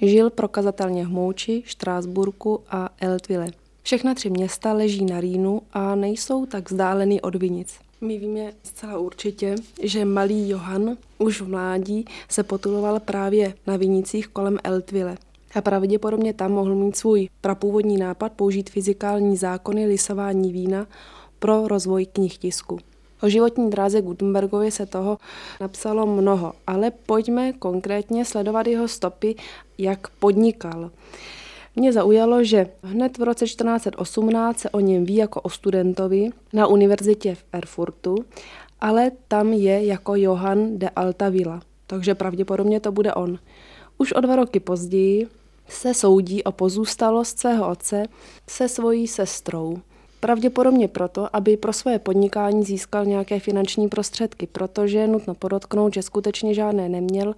Žil 0.02 0.30
prokazatelně 0.30 1.04
v 1.04 1.08
Mouči, 1.08 1.62
Štrásburku 1.66 2.60
a 2.70 2.88
Eltville. 3.00 3.46
Všechna 3.82 4.14
tři 4.14 4.30
města 4.30 4.72
leží 4.72 5.04
na 5.04 5.20
Rýnu 5.20 5.62
a 5.72 5.94
nejsou 5.94 6.46
tak 6.46 6.70
vzdálený 6.70 7.20
od 7.20 7.34
Vinic. 7.34 7.74
My 8.00 8.18
víme 8.18 8.52
zcela 8.62 8.98
určitě, 8.98 9.54
že 9.82 10.04
malý 10.04 10.48
Johan 10.48 10.96
už 11.18 11.40
v 11.40 11.48
mládí 11.48 12.04
se 12.28 12.42
potuloval 12.42 13.00
právě 13.00 13.54
na 13.66 13.76
Vinicích 13.76 14.28
kolem 14.28 14.58
Eltville. 14.64 15.16
A 15.54 15.60
pravděpodobně 15.60 16.32
tam 16.32 16.52
mohl 16.52 16.74
mít 16.74 16.96
svůj 16.96 17.28
prapůvodní 17.40 17.96
nápad 17.96 18.32
použít 18.32 18.70
fyzikální 18.70 19.36
zákony 19.36 19.86
lisování 19.86 20.52
vína 20.52 20.86
pro 21.38 21.68
rozvoj 21.68 22.06
knih 22.06 22.38
tisku. 22.38 22.78
O 23.22 23.28
životní 23.28 23.70
dráze 23.70 24.02
Gutenbergovi 24.02 24.70
se 24.70 24.86
toho 24.86 25.18
napsalo 25.60 26.06
mnoho, 26.06 26.52
ale 26.66 26.90
pojďme 26.90 27.52
konkrétně 27.52 28.24
sledovat 28.24 28.66
jeho 28.66 28.88
stopy, 28.88 29.34
jak 29.78 30.08
podnikal. 30.08 30.90
Mě 31.76 31.92
zaujalo, 31.92 32.44
že 32.44 32.66
hned 32.82 33.18
v 33.18 33.22
roce 33.22 33.44
1418 33.44 34.58
se 34.58 34.70
o 34.70 34.80
něm 34.80 35.04
ví 35.04 35.16
jako 35.16 35.40
o 35.40 35.50
studentovi 35.50 36.30
na 36.52 36.66
univerzitě 36.66 37.34
v 37.34 37.44
Erfurtu, 37.52 38.24
ale 38.80 39.10
tam 39.28 39.52
je 39.52 39.86
jako 39.86 40.16
Johann 40.16 40.78
de 40.78 40.90
Altavilla, 40.90 41.60
takže 41.86 42.14
pravděpodobně 42.14 42.80
to 42.80 42.92
bude 42.92 43.14
on. 43.14 43.38
Už 43.98 44.12
o 44.12 44.20
dva 44.20 44.36
roky 44.36 44.60
později 44.60 45.28
se 45.68 45.94
soudí 45.94 46.44
o 46.44 46.52
pozůstalost 46.52 47.38
svého 47.38 47.68
otce 47.70 48.02
se 48.48 48.68
svojí 48.68 49.08
sestrou. 49.08 49.78
Pravděpodobně 50.24 50.88
proto, 50.88 51.36
aby 51.36 51.56
pro 51.56 51.72
své 51.72 51.98
podnikání 51.98 52.64
získal 52.64 53.04
nějaké 53.04 53.40
finanční 53.40 53.88
prostředky, 53.88 54.46
protože 54.46 55.06
nutno 55.06 55.34
podotknout, 55.34 55.94
že 55.94 56.02
skutečně 56.02 56.54
žádné 56.54 56.88
neměl 56.88 57.34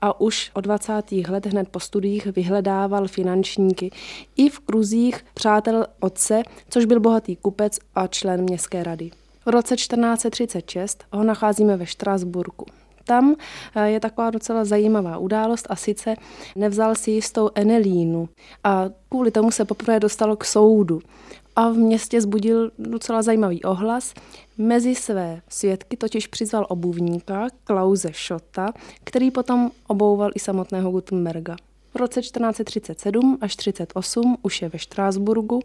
a 0.00 0.20
už 0.20 0.50
od 0.54 0.60
20. 0.60 1.12
let 1.28 1.46
hned 1.46 1.68
po 1.68 1.80
studiích 1.80 2.26
vyhledával 2.26 3.08
finančníky 3.08 3.90
i 4.36 4.48
v 4.48 4.58
kruzích 4.58 5.24
přátel 5.34 5.86
otce, 6.00 6.42
což 6.68 6.84
byl 6.84 7.00
bohatý 7.00 7.36
kupec 7.36 7.78
a 7.94 8.06
člen 8.06 8.42
městské 8.42 8.82
rady. 8.82 9.10
V 9.46 9.48
roce 9.48 9.76
1436 9.76 11.04
ho 11.12 11.24
nacházíme 11.24 11.76
ve 11.76 11.86
Štrasburku. 11.86 12.66
Tam 13.04 13.34
eh, 13.74 13.90
je 13.90 14.00
taková 14.00 14.30
docela 14.30 14.64
zajímavá 14.64 15.18
událost 15.18 15.66
a 15.70 15.76
sice 15.76 16.14
nevzal 16.56 16.94
si 16.94 17.10
jistou 17.10 17.50
Enelínu 17.54 18.28
a 18.64 18.84
kvůli 19.08 19.30
tomu 19.30 19.50
se 19.50 19.64
poprvé 19.64 20.00
dostalo 20.00 20.36
k 20.36 20.44
soudu 20.44 21.00
a 21.56 21.68
v 21.68 21.74
městě 21.74 22.20
zbudil 22.20 22.70
docela 22.78 23.22
zajímavý 23.22 23.62
ohlas. 23.62 24.14
Mezi 24.58 24.94
své 24.94 25.42
svědky 25.48 25.96
totiž 25.96 26.26
přizval 26.26 26.66
obuvníka 26.68 27.46
Klause 27.64 28.10
Schotta, 28.14 28.72
který 29.04 29.30
potom 29.30 29.70
obouval 29.86 30.30
i 30.34 30.38
samotného 30.38 30.90
Gutenberga. 30.90 31.56
V 31.94 31.96
roce 31.96 32.20
1437 32.20 33.38
až 33.40 33.56
38 33.56 34.36
už 34.42 34.62
je 34.62 34.68
ve 34.68 34.78
Štrásburgu 34.78 35.60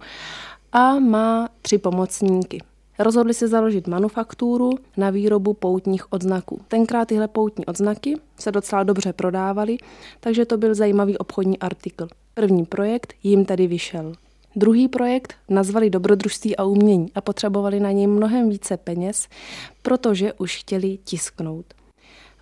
a 0.71 0.99
má 0.99 1.49
tři 1.62 1.78
pomocníky. 1.78 2.62
Rozhodli 2.99 3.34
se 3.34 3.47
založit 3.47 3.88
manufakturu 3.88 4.71
na 4.97 5.10
výrobu 5.10 5.54
poutních 5.54 6.13
odznaků. 6.13 6.62
Tenkrát 6.67 7.08
tyhle 7.08 7.28
poutní 7.28 7.65
odznaky 7.65 8.15
se 8.39 8.52
docela 8.52 8.84
dobře 8.84 9.13
prodávaly, 9.13 9.78
takže 10.19 10.45
to 10.45 10.58
byl 10.58 10.75
zajímavý 10.75 11.17
obchodní 11.17 11.60
artikl. 11.60 12.08
První 12.34 12.65
projekt 12.65 13.13
jim 13.23 13.45
tedy 13.45 13.67
vyšel. 13.67 14.13
Druhý 14.55 14.88
projekt 14.88 15.33
nazvali 15.49 15.89
Dobrodružství 15.89 16.55
a 16.55 16.63
umění 16.63 17.12
a 17.15 17.21
potřebovali 17.21 17.79
na 17.79 17.91
něj 17.91 18.07
mnohem 18.07 18.49
více 18.49 18.77
peněz, 18.77 19.27
protože 19.81 20.33
už 20.33 20.57
chtěli 20.57 20.97
tisknout. 21.03 21.65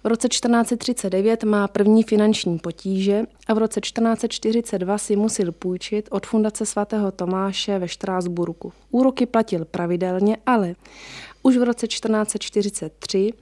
V 0.03 0.07
roce 0.07 0.29
1439 0.29 1.43
má 1.43 1.67
první 1.67 2.03
finanční 2.03 2.59
potíže 2.59 3.23
a 3.47 3.53
v 3.53 3.57
roce 3.57 3.81
1442 3.81 4.97
si 4.97 5.15
musel 5.15 5.51
půjčit 5.51 6.07
od 6.11 6.25
fundace 6.25 6.65
svatého 6.65 7.11
Tomáše 7.11 7.79
ve 7.79 7.87
Štrásburku. 7.87 8.73
Úroky 8.91 9.25
platil 9.25 9.65
pravidelně, 9.65 10.37
ale 10.45 10.75
už 11.43 11.57
v 11.57 11.63
roce 11.63 11.87
1443 11.87 13.33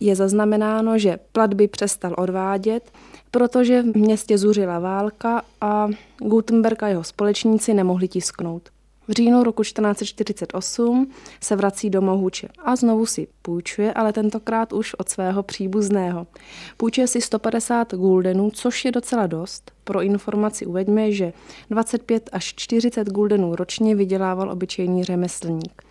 je 0.00 0.16
zaznamenáno, 0.16 0.98
že 0.98 1.18
platby 1.32 1.68
přestal 1.68 2.14
odvádět, 2.18 2.92
protože 3.32 3.82
v 3.82 3.96
městě 3.96 4.38
zuřila 4.38 4.78
válka 4.78 5.42
a 5.60 5.88
Gutenberg 6.18 6.82
a 6.82 6.88
jeho 6.88 7.04
společníci 7.04 7.74
nemohli 7.74 8.08
tisknout. 8.08 8.68
V 9.08 9.12
říjnu 9.12 9.42
roku 9.42 9.62
1448 9.62 11.10
se 11.40 11.56
vrací 11.56 11.90
do 11.90 12.02
Mohuče 12.02 12.48
a 12.64 12.76
znovu 12.76 13.06
si 13.06 13.28
půjčuje, 13.42 13.92
ale 13.92 14.12
tentokrát 14.12 14.72
už 14.72 14.94
od 14.94 15.08
svého 15.08 15.42
příbuzného. 15.42 16.26
Půjčuje 16.76 17.06
si 17.06 17.20
150 17.20 17.94
guldenů, 17.94 18.50
což 18.50 18.84
je 18.84 18.92
docela 18.92 19.26
dost. 19.26 19.72
Pro 19.84 20.02
informaci 20.02 20.66
uveďme, 20.66 21.12
že 21.12 21.32
25 21.70 22.30
až 22.32 22.54
40 22.56 23.08
guldenů 23.08 23.56
ročně 23.56 23.94
vydělával 23.94 24.50
obyčejný 24.50 25.04
řemeslník. 25.04 25.82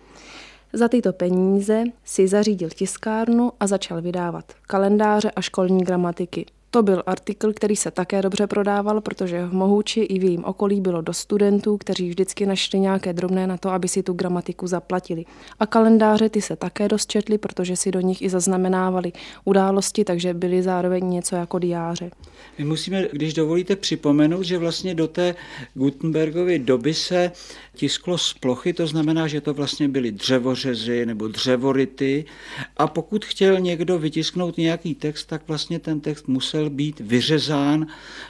Za 0.72 0.88
tyto 0.88 1.12
peníze 1.12 1.84
si 2.04 2.28
zařídil 2.28 2.68
tiskárnu 2.68 3.52
a 3.60 3.66
začal 3.66 4.02
vydávat 4.02 4.52
kalendáře 4.62 5.30
a 5.30 5.40
školní 5.40 5.84
gramatiky. 5.84 6.46
To 6.74 6.82
byl 6.82 7.02
artikl, 7.06 7.52
který 7.52 7.76
se 7.76 7.90
také 7.90 8.22
dobře 8.22 8.46
prodával, 8.46 9.00
protože 9.00 9.46
v 9.46 9.52
Mohuči 9.52 10.00
i 10.00 10.18
v 10.18 10.24
jejím 10.24 10.44
okolí 10.44 10.80
bylo 10.80 11.02
dost 11.02 11.18
studentů, 11.18 11.78
kteří 11.78 12.08
vždycky 12.08 12.46
našli 12.46 12.80
nějaké 12.80 13.12
drobné 13.12 13.46
na 13.46 13.56
to, 13.56 13.70
aby 13.70 13.88
si 13.88 14.02
tu 14.02 14.12
gramatiku 14.12 14.66
zaplatili. 14.66 15.24
A 15.60 15.66
kalendáře 15.66 16.28
ty 16.28 16.42
se 16.42 16.56
také 16.56 16.88
dost 16.88 17.10
četli, 17.10 17.38
protože 17.38 17.76
si 17.76 17.90
do 17.90 18.00
nich 18.00 18.22
i 18.22 18.28
zaznamenávali 18.28 19.12
události, 19.44 20.04
takže 20.04 20.34
byly 20.34 20.62
zároveň 20.62 21.10
něco 21.10 21.36
jako 21.36 21.58
diáře. 21.58 22.10
My 22.58 22.64
musíme, 22.64 23.08
když 23.12 23.34
dovolíte, 23.34 23.76
připomenout, 23.76 24.42
že 24.42 24.58
vlastně 24.58 24.94
do 24.94 25.08
té 25.08 25.34
Gutenbergovy 25.74 26.58
doby 26.58 26.94
se 26.94 27.32
tisklo 27.76 28.18
z 28.18 28.34
plochy, 28.34 28.72
to 28.72 28.86
znamená, 28.86 29.26
že 29.26 29.40
to 29.40 29.54
vlastně 29.54 29.88
byly 29.88 30.12
dřevořezy 30.12 31.06
nebo 31.06 31.28
dřevority 31.28 32.24
a 32.76 32.86
pokud 32.86 33.24
chtěl 33.24 33.60
někdo 33.60 33.98
vytisknout 33.98 34.58
nějaký 34.58 34.94
text, 34.94 35.24
tak 35.24 35.42
vlastně 35.48 35.78
ten 35.78 36.00
text 36.00 36.28
musel 36.28 36.61
musel 36.62 36.70
být 36.70 37.00
vyřezán 37.00 37.86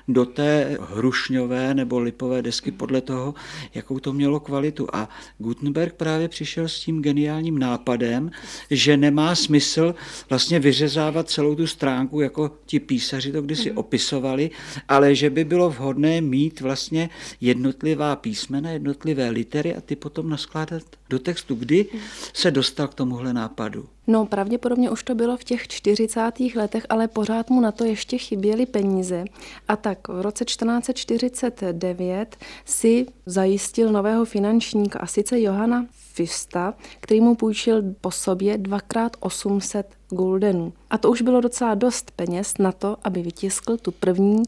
do 0.09 0.25
té 0.25 0.79
hrušňové 0.81 1.75
nebo 1.75 1.99
lipové 1.99 2.43
desky 2.43 2.71
podle 2.71 3.01
toho, 3.01 3.35
jakou 3.75 3.99
to 3.99 4.13
mělo 4.13 4.41
kvalitu. 4.41 4.89
A 4.93 5.09
Gutenberg 5.39 5.95
právě 5.95 6.29
přišel 6.29 6.69
s 6.69 6.81
tím 6.81 7.03
geniálním 7.03 7.59
nápadem, 7.59 8.31
že 8.71 8.97
nemá 8.97 9.35
smysl 9.35 9.95
vlastně 10.31 10.61
vyřezávat 10.61 11.31
celou 11.31 11.55
tu 11.55 11.67
stránku, 11.67 12.21
jako 12.21 12.51
ti 12.67 12.81
písaři 12.81 13.33
to 13.33 13.43
kdysi 13.43 13.73
opisovali, 13.73 14.51
ale 14.89 15.15
že 15.15 15.31
by 15.31 15.45
bylo 15.45 15.71
vhodné 15.71 16.21
mít 16.21 16.61
vlastně 16.61 17.11
jednotlivá 17.41 18.17
písmena, 18.17 18.71
jednotlivé 18.71 19.31
litery 19.31 19.75
a 19.77 19.81
ty 19.81 19.97
potom 19.97 20.29
naskládat 20.29 20.83
do 21.11 21.19
textu. 21.19 21.55
Kdy 21.55 21.87
se 22.33 22.51
dostal 22.51 22.89
k 22.89 22.95
tomuhle 22.95 23.33
nápadu? 23.33 23.89
No, 24.07 24.27
pravděpodobně 24.27 24.91
už 24.91 25.03
to 25.03 25.15
bylo 25.15 25.37
v 25.37 25.45
těch 25.45 25.69
40. 25.69 26.33
letech, 26.57 26.87
ale 26.89 27.09
pořád 27.09 27.51
mu 27.51 27.61
na 27.61 27.73
to 27.73 27.85
ještě 27.85 28.19
chyběly 28.19 28.67
peníze. 28.67 29.25
A 29.69 29.77
tak 29.77 30.09
v 30.09 30.21
roce 30.21 30.45
1449 30.45 32.37
si 32.65 33.07
zajistil 33.27 33.93
nového 33.93 34.25
finančníka, 34.25 34.99
a 34.99 35.07
sice 35.07 35.41
Johana 35.41 35.87
Fista, 35.91 36.75
který 37.01 37.21
mu 37.21 37.35
půjčil 37.35 37.83
po 38.01 38.11
sobě 38.11 38.59
dvakrát 38.59 39.17
800 39.21 39.87
guldenů. 40.13 40.73
A 40.91 40.99
to 40.99 41.11
už 41.11 41.23
bylo 41.23 41.41
docela 41.41 41.75
dost 41.75 42.11
peněz 42.11 42.55
na 42.59 42.73
to, 42.73 42.97
aby 43.05 43.23
vytiskl 43.23 43.77
tu 43.77 43.91
první 43.91 44.43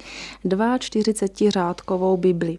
42 0.79 1.51
řádkovou 1.51 2.17
Bibli. 2.17 2.59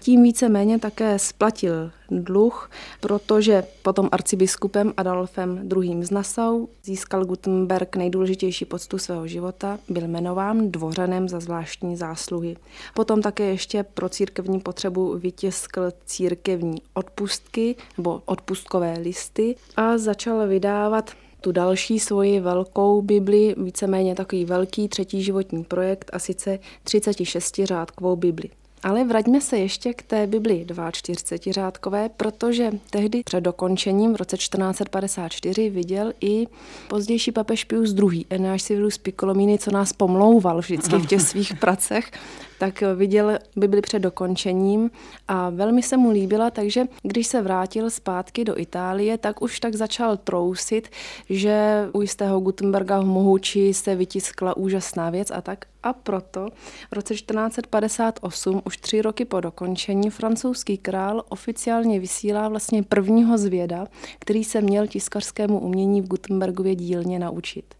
Tím 0.00 0.22
víceméně 0.22 0.78
také 0.78 1.18
splatil 1.18 1.90
dluh, 2.10 2.70
protože 3.00 3.64
potom 3.82 4.08
arcibiskupem 4.12 4.92
Adolfem 4.96 5.68
II. 5.76 6.04
z 6.04 6.10
Nassau 6.10 6.66
získal 6.84 7.24
Gutenberg 7.24 7.96
nejdůležitější 7.96 8.64
poctu 8.64 8.98
svého 8.98 9.26
života, 9.26 9.78
byl 9.88 10.02
jmenován 10.04 10.70
dvořanem 10.70 11.28
za 11.28 11.40
zvláštní 11.40 11.96
zásluhy. 11.96 12.56
Potom 12.94 13.22
také 13.22 13.44
ještě 13.44 13.82
pro 13.82 14.08
církevní 14.08 14.60
potřebu 14.60 15.18
vytiskl 15.18 15.90
církevní 16.04 16.82
odpustky 16.94 17.76
nebo 17.98 18.22
odpustkové 18.24 18.98
listy 18.98 19.56
a 19.76 19.98
začal 19.98 20.46
vydávat 20.48 21.10
tu 21.40 21.52
další 21.52 21.98
svoji 21.98 22.40
velkou 22.40 23.02
Bibli, 23.02 23.54
víceméně 23.58 24.14
takový 24.14 24.44
velký 24.44 24.88
třetí 24.88 25.22
životní 25.22 25.64
projekt 25.64 26.10
a 26.12 26.18
sice 26.18 26.58
36 26.84 27.60
řádkovou 27.64 28.16
Bibli. 28.16 28.48
Ale 28.82 29.04
vraťme 29.04 29.40
se 29.40 29.58
ještě 29.58 29.94
k 29.94 30.02
té 30.02 30.26
Bibli 30.26 30.66
42 30.92 31.52
řádkové, 31.52 32.08
protože 32.08 32.72
tehdy 32.90 33.22
před 33.24 33.40
dokončením 33.40 34.12
v 34.12 34.16
roce 34.16 34.36
1454 34.36 35.70
viděl 35.70 36.12
i 36.20 36.46
pozdější 36.88 37.32
papež 37.32 37.64
Pius 37.64 37.94
II. 37.94 38.24
Enáš 38.30 38.62
Civilus 38.62 38.98
Piccolomini, 38.98 39.58
co 39.58 39.70
nás 39.70 39.92
pomlouval 39.92 40.58
vždycky 40.58 40.96
v 40.96 41.06
těch 41.06 41.22
svých 41.22 41.54
pracech, 41.54 42.10
tak 42.58 42.82
viděl 42.96 43.38
Bibli 43.56 43.80
před 43.80 43.98
dokončením 43.98 44.90
a 45.28 45.50
velmi 45.50 45.82
se 45.82 45.96
mu 45.96 46.10
líbila, 46.10 46.50
takže 46.50 46.84
když 47.02 47.26
se 47.26 47.42
vrátil 47.42 47.90
zpátky 47.90 48.44
do 48.44 48.58
Itálie, 48.58 49.18
tak 49.18 49.42
už 49.42 49.60
tak 49.60 49.74
začal 49.74 50.16
trousit, 50.16 50.88
že 51.30 51.88
u 51.92 52.00
jistého 52.00 52.40
Gutenberga 52.40 53.00
v 53.00 53.04
Mohuči 53.04 53.74
se 53.74 53.94
vytiskla 53.94 54.56
úžasná 54.56 55.10
věc 55.10 55.30
a 55.30 55.40
tak. 55.40 55.69
A 55.82 55.92
proto 55.92 56.48
v 56.90 56.92
roce 56.92 57.14
1458, 57.14 58.62
už 58.64 58.76
tři 58.76 59.02
roky 59.02 59.24
po 59.24 59.40
dokončení, 59.40 60.10
francouzský 60.10 60.78
král 60.78 61.24
oficiálně 61.28 62.00
vysílá 62.00 62.48
vlastně 62.48 62.82
prvního 62.82 63.38
zvěda, 63.38 63.86
který 64.18 64.44
se 64.44 64.60
měl 64.60 64.86
tiskařskému 64.86 65.58
umění 65.60 66.00
v 66.00 66.08
Gutenbergově 66.08 66.74
dílně 66.74 67.18
naučit. 67.18 67.74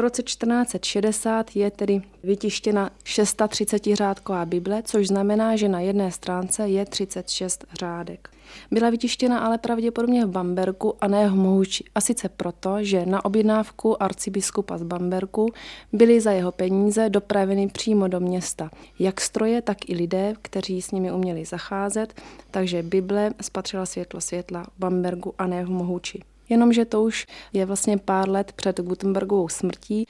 V 0.00 0.02
roce 0.02 0.22
1460 0.22 1.56
je 1.56 1.70
tedy 1.70 2.02
vytištěna 2.22 2.90
630 3.04 3.82
řádková 3.92 4.44
Bible, 4.46 4.82
což 4.82 5.08
znamená, 5.08 5.56
že 5.56 5.68
na 5.68 5.80
jedné 5.80 6.12
stránce 6.12 6.68
je 6.68 6.84
36 6.86 7.64
řádek. 7.80 8.30
Byla 8.70 8.90
vytištěna 8.90 9.38
ale 9.38 9.58
pravděpodobně 9.58 10.26
v 10.26 10.30
Bamberku 10.30 10.94
a 11.00 11.08
ne 11.08 11.28
v 11.28 11.34
Mohuči. 11.34 11.84
A 11.94 12.00
sice 12.00 12.28
proto, 12.28 12.76
že 12.80 13.06
na 13.06 13.24
objednávku 13.24 14.02
arcibiskupa 14.02 14.78
z 14.78 14.82
Bamberku 14.82 15.52
byly 15.92 16.20
za 16.20 16.32
jeho 16.32 16.52
peníze 16.52 17.10
dopraveny 17.10 17.68
přímo 17.68 18.08
do 18.08 18.20
města. 18.20 18.70
Jak 18.98 19.20
stroje, 19.20 19.62
tak 19.62 19.88
i 19.88 19.94
lidé, 19.94 20.34
kteří 20.42 20.82
s 20.82 20.90
nimi 20.90 21.12
uměli 21.12 21.44
zacházet, 21.44 22.20
takže 22.50 22.82
Bible 22.82 23.30
spatřila 23.40 23.86
světlo 23.86 24.20
světla 24.20 24.62
v 24.62 24.78
Bambergu 24.78 25.34
a 25.38 25.46
ne 25.46 25.64
v 25.64 25.70
Mohuči 25.70 26.22
jenomže 26.50 26.84
to 26.84 27.02
už 27.02 27.26
je 27.52 27.66
vlastně 27.66 27.98
pár 27.98 28.28
let 28.28 28.52
před 28.52 28.80
Gutenbergovou 28.80 29.48
smrtí. 29.48 30.06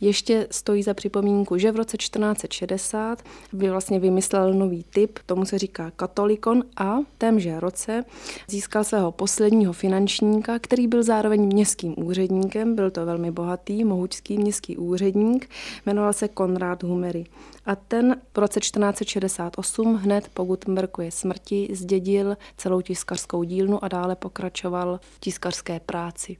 Ještě 0.00 0.46
stojí 0.50 0.82
za 0.82 0.94
připomínku, 0.94 1.58
že 1.58 1.72
v 1.72 1.76
roce 1.76 1.96
1460 1.96 3.22
by 3.52 3.70
vlastně 3.70 3.98
vymyslel 3.98 4.54
nový 4.54 4.84
typ, 4.90 5.18
tomu 5.26 5.44
se 5.44 5.58
říká 5.58 5.90
katolikon 5.96 6.62
a 6.76 6.96
témže 7.18 7.60
roce 7.60 8.04
získal 8.48 8.84
svého 8.84 9.12
posledního 9.12 9.72
finančníka, 9.72 10.58
který 10.58 10.86
byl 10.86 11.02
zároveň 11.02 11.46
městským 11.46 11.94
úředníkem, 11.96 12.74
byl 12.74 12.90
to 12.90 13.06
velmi 13.06 13.30
bohatý, 13.30 13.84
mohučský 13.84 14.38
městský 14.38 14.76
úředník, 14.76 15.50
jmenoval 15.86 16.12
se 16.12 16.28
Konrád 16.28 16.82
Humery. 16.82 17.24
A 17.66 17.76
ten 17.76 18.16
v 18.34 18.38
roce 18.38 18.60
1468 18.60 19.94
hned 19.94 20.28
po 20.34 20.44
Gutenbergově 20.44 21.10
smrti 21.10 21.68
zdědil 21.72 22.36
celou 22.56 22.80
tiskařskou 22.80 23.42
dílnu 23.42 23.84
a 23.84 23.88
dále 23.88 24.16
pokračoval 24.16 25.00
v 25.02 25.20
tiskařské 25.20 25.79
práci. 25.80 26.36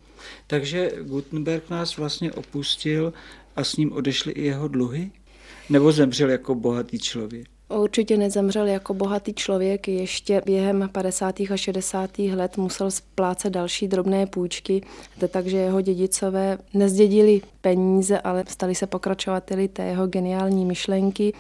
Takže 0.47 0.91
Gutenberg 1.03 1.71
nás 1.71 1.97
vlastně 1.97 2.33
opustil 2.33 3.13
a 3.57 3.65
s 3.65 3.77
ním 3.77 3.93
odešly 3.93 4.33
i 4.33 4.45
jeho 4.45 4.69
dluhy? 4.69 5.11
Nebo 5.71 5.93
zemřel 5.93 6.31
jako 6.31 6.55
bohatý 6.55 6.99
člověk? 6.99 7.47
Určitě 7.69 8.17
nezemřel 8.17 8.67
jako 8.67 8.95
bohatý 8.95 9.35
člověk, 9.35 9.89
ještě 9.89 10.43
během 10.47 10.89
50. 10.93 11.41
a 11.41 11.57
60. 11.57 12.19
let 12.19 12.57
musel 12.57 12.91
splácet 12.91 13.53
další 13.53 13.89
drobné 13.89 14.27
půjčky, 14.27 14.83
takže 15.29 15.57
jeho 15.57 15.81
dědicové 15.81 16.59
nezdědili 16.75 17.41
peníze, 17.61 18.21
ale 18.21 18.45
stali 18.49 18.75
se 18.75 18.87
pokračovateli 18.87 19.69
té 19.69 19.85
jeho 19.85 20.07
geniální 20.07 20.65
myšlenky, 20.65 21.33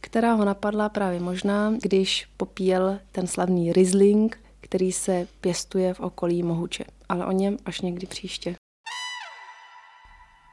která 0.00 0.32
ho 0.32 0.44
napadla 0.44 0.88
právě 0.88 1.20
možná, 1.20 1.74
když 1.82 2.26
popíjel 2.36 2.98
ten 3.12 3.26
slavný 3.26 3.72
Riesling, 3.72 4.38
který 4.72 4.92
se 4.92 5.26
pěstuje 5.40 5.94
v 5.94 6.00
okolí 6.00 6.42
Mohuče. 6.42 6.84
Ale 7.08 7.26
o 7.26 7.32
něm 7.32 7.56
až 7.64 7.80
někdy 7.80 8.06
příště. 8.06 8.54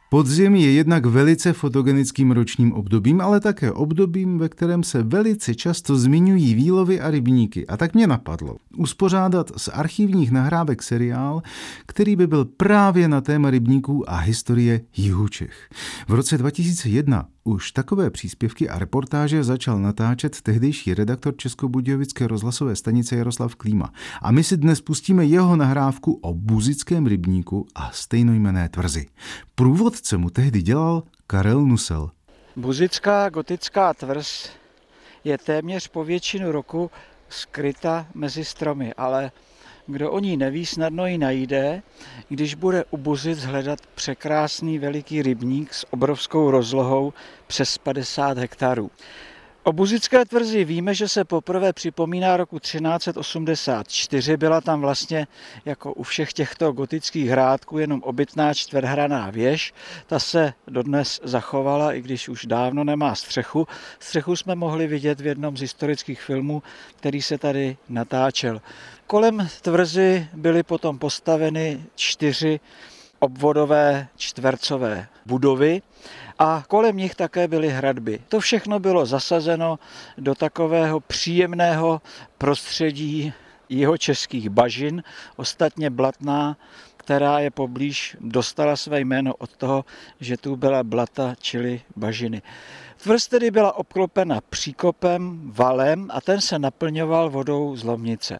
Podzim 0.10 0.55
je 0.55 0.71
jednak 0.71 1.05
velice 1.05 1.53
fotogenickým 1.53 2.32
ročním 2.32 2.73
obdobím, 2.73 3.21
ale 3.21 3.39
také 3.39 3.71
obdobím, 3.71 4.38
ve 4.38 4.49
kterém 4.49 4.84
se 4.84 5.03
velice 5.03 5.55
často 5.55 5.95
zmiňují 5.95 6.53
výlovy 6.53 7.01
a 7.01 7.12
rybníky. 7.12 7.67
A 7.67 7.77
tak 7.77 7.93
mě 7.93 8.08
napadlo 8.08 8.55
uspořádat 8.77 9.51
z 9.58 9.67
archivních 9.67 10.32
nahrávek 10.32 10.84
seriál, 10.84 11.41
který 11.86 12.15
by 12.15 12.27
byl 12.27 12.45
právě 12.45 13.08
na 13.08 13.21
téma 13.21 13.49
rybníků 13.49 14.10
a 14.10 14.17
historie 14.17 14.82
Jihu 14.97 15.27
Čech. 15.27 15.69
V 16.08 16.13
roce 16.13 16.38
2001 16.38 17.27
už 17.49 17.71
takové 17.71 18.09
příspěvky 18.09 18.69
a 18.69 18.79
reportáže 18.79 19.43
začal 19.43 19.79
natáčet 19.79 20.41
tehdejší 20.41 20.93
redaktor 20.93 21.38
Českobudějovické 21.38 22.27
rozhlasové 22.27 22.75
stanice 22.75 23.15
Jaroslav 23.15 23.55
Klíma. 23.55 23.93
A 24.21 24.31
my 24.31 24.43
si 24.43 24.57
dnes 24.57 24.81
pustíme 24.81 25.25
jeho 25.25 25.55
nahrávku 25.55 26.13
o 26.21 26.33
buzickém 26.33 27.05
rybníku 27.05 27.67
a 27.75 27.91
stejnojmené 27.91 28.69
tvrzi. 28.69 29.05
Průvodce 29.55 30.17
mu 30.17 30.29
tehdy 30.29 30.62
dělal 30.62 31.03
Karel 31.27 31.65
Nusel. 31.65 32.09
Buzická 32.55 33.29
gotická 33.29 33.93
tvrz 33.93 34.49
je 35.23 35.38
téměř 35.38 35.88
po 35.88 36.03
většinu 36.03 36.51
roku 36.51 36.91
skryta 37.29 38.05
mezi 38.13 38.45
stromy, 38.45 38.93
ale 38.93 39.31
kdo 39.91 40.12
o 40.12 40.19
ní 40.19 40.38
neví, 40.38 40.65
snadno 40.65 41.06
ji 41.06 41.17
najde, 41.17 41.82
když 42.30 42.56
bude 42.56 42.84
u 42.91 42.97
Buzic 42.97 43.43
hledat 43.43 43.80
překrásný 43.95 44.80
veliký 44.80 45.21
rybník 45.21 45.73
s 45.73 45.86
obrovskou 45.93 46.52
rozlohou 46.52 47.13
přes 47.47 47.78
50 47.78 48.38
hektarů. 48.38 48.91
O 49.69 49.73
Buzické 49.73 50.25
tvrzi 50.25 50.65
víme, 50.65 50.93
že 50.93 51.08
se 51.08 51.25
poprvé 51.25 51.73
připomíná 51.73 52.38
roku 52.38 52.60
1384. 52.60 54.38
Byla 54.38 54.62
tam 54.62 54.82
vlastně 54.82 55.27
jako 55.65 55.93
u 55.93 56.03
všech 56.03 56.34
těchto 56.34 56.71
gotických 56.71 57.29
hrádků 57.29 57.77
jenom 57.77 58.03
obytná 58.03 58.53
čtvrthraná 58.53 59.29
věž. 59.29 59.73
Ta 60.08 60.19
se 60.19 60.53
dodnes 60.67 61.19
zachovala, 61.23 61.93
i 61.93 62.01
když 62.01 62.29
už 62.29 62.45
dávno 62.45 62.84
nemá 62.84 63.15
střechu. 63.15 63.67
Střechu 63.99 64.36
jsme 64.36 64.55
mohli 64.55 64.88
vidět 64.88 65.19
v 65.19 65.25
jednom 65.25 65.58
z 65.58 65.62
historických 65.62 66.21
filmů, 66.21 66.63
který 66.95 67.21
se 67.21 67.38
tady 67.38 67.77
natáčel. 67.89 68.62
Kolem 69.08 69.47
tvrzy 69.62 70.27
byly 70.34 70.63
potom 70.63 70.99
postaveny 70.99 71.84
čtyři 71.95 72.60
obvodové 73.19 74.08
čtvercové 74.15 75.08
budovy 75.25 75.82
a 76.39 76.63
kolem 76.67 76.97
nich 76.97 77.15
také 77.15 77.47
byly 77.47 77.69
hradby. 77.69 78.19
To 78.29 78.39
všechno 78.39 78.79
bylo 78.79 79.05
zasazeno 79.05 79.79
do 80.17 80.36
takového 80.36 80.99
příjemného 80.99 82.01
prostředí 82.38 83.34
jeho 83.69 83.97
českých 83.97 84.49
bažin, 84.49 85.03
ostatně 85.36 85.89
Blatná 85.89 86.58
která 87.10 87.39
je 87.39 87.51
poblíž, 87.51 88.17
dostala 88.19 88.75
své 88.75 88.99
jméno 88.99 89.34
od 89.36 89.58
toho, 89.58 89.86
že 90.19 90.38
tu 90.38 90.55
byla 90.55 90.84
blata, 90.84 91.36
čili 91.39 91.82
bažiny. 91.95 92.41
Tvrz 93.03 93.27
tedy 93.27 93.51
byla 93.51 93.73
obklopena 93.73 94.41
příkopem, 94.49 95.41
valem 95.43 96.07
a 96.13 96.21
ten 96.21 96.41
se 96.41 96.59
naplňoval 96.59 97.29
vodou 97.29 97.75
z 97.75 97.83
Lomnice. 97.83 98.39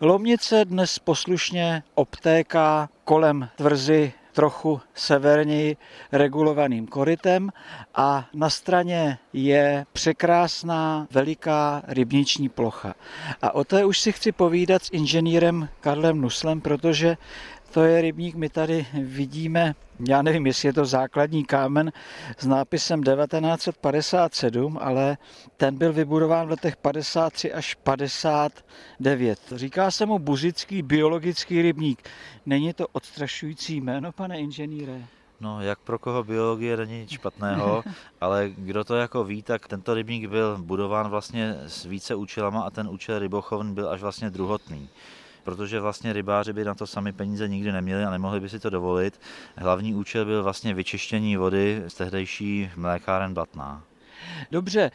Lomnice 0.00 0.64
dnes 0.64 0.98
poslušně 0.98 1.82
obtéká 1.94 2.88
kolem 3.04 3.48
tvrzy 3.56 4.12
trochu 4.32 4.80
severněji 4.94 5.76
regulovaným 6.12 6.86
korytem 6.86 7.50
a 7.94 8.28
na 8.34 8.50
straně 8.50 9.18
je 9.32 9.86
překrásná 9.92 11.06
veliká 11.10 11.82
rybniční 11.86 12.48
plocha. 12.48 12.94
A 13.42 13.54
o 13.54 13.64
té 13.64 13.84
už 13.84 14.00
si 14.00 14.12
chci 14.12 14.32
povídat 14.32 14.84
s 14.84 14.90
inženýrem 14.92 15.68
Karlem 15.80 16.20
Nuslem, 16.20 16.60
protože 16.60 17.16
to 17.72 17.82
je 17.82 18.02
rybník, 18.02 18.34
my 18.34 18.48
tady 18.48 18.86
vidíme, 19.02 19.74
já 20.08 20.22
nevím, 20.22 20.46
jestli 20.46 20.68
je 20.68 20.72
to 20.72 20.84
základní 20.84 21.44
kámen 21.44 21.92
s 22.38 22.46
nápisem 22.46 23.02
1957, 23.02 24.78
ale 24.80 25.16
ten 25.56 25.78
byl 25.78 25.92
vybudován 25.92 26.46
v 26.46 26.50
letech 26.50 26.76
53 26.76 27.52
až 27.52 27.74
59. 27.74 29.38
Říká 29.52 29.90
se 29.90 30.06
mu 30.06 30.18
buzický 30.18 30.82
biologický 30.82 31.62
rybník. 31.62 32.08
Není 32.46 32.72
to 32.72 32.88
odstrašující 32.92 33.80
jméno, 33.80 34.12
pane 34.12 34.38
inženýre? 34.38 35.02
No, 35.40 35.62
jak 35.62 35.78
pro 35.78 35.98
koho 35.98 36.24
biologie 36.24 36.76
není 36.76 36.98
nic 37.00 37.10
špatného, 37.10 37.84
ale 38.20 38.50
kdo 38.56 38.84
to 38.84 38.96
jako 38.96 39.24
ví, 39.24 39.42
tak 39.42 39.68
tento 39.68 39.94
rybník 39.94 40.26
byl 40.28 40.58
budován 40.58 41.08
vlastně 41.08 41.56
s 41.66 41.84
více 41.84 42.14
účelama 42.14 42.62
a 42.62 42.70
ten 42.70 42.88
účel 42.88 43.18
rybochovn 43.18 43.74
byl 43.74 43.88
až 43.90 44.02
vlastně 44.02 44.30
druhotný 44.30 44.88
protože 45.48 45.80
vlastně 45.80 46.12
rybáři 46.12 46.52
by 46.52 46.64
na 46.64 46.74
to 46.74 46.86
sami 46.86 47.12
peníze 47.12 47.48
nikdy 47.48 47.72
neměli 47.72 48.04
a 48.04 48.10
nemohli 48.10 48.40
by 48.40 48.48
si 48.48 48.60
to 48.60 48.70
dovolit. 48.70 49.20
Hlavní 49.56 49.94
účel 49.94 50.24
byl 50.24 50.42
vlastně 50.42 50.74
vyčištění 50.74 51.36
vody 51.36 51.82
z 51.88 51.94
tehdejší 51.94 52.70
mlékáren 52.76 53.34
Blatná. 53.34 53.82
Dobře, 54.50 54.90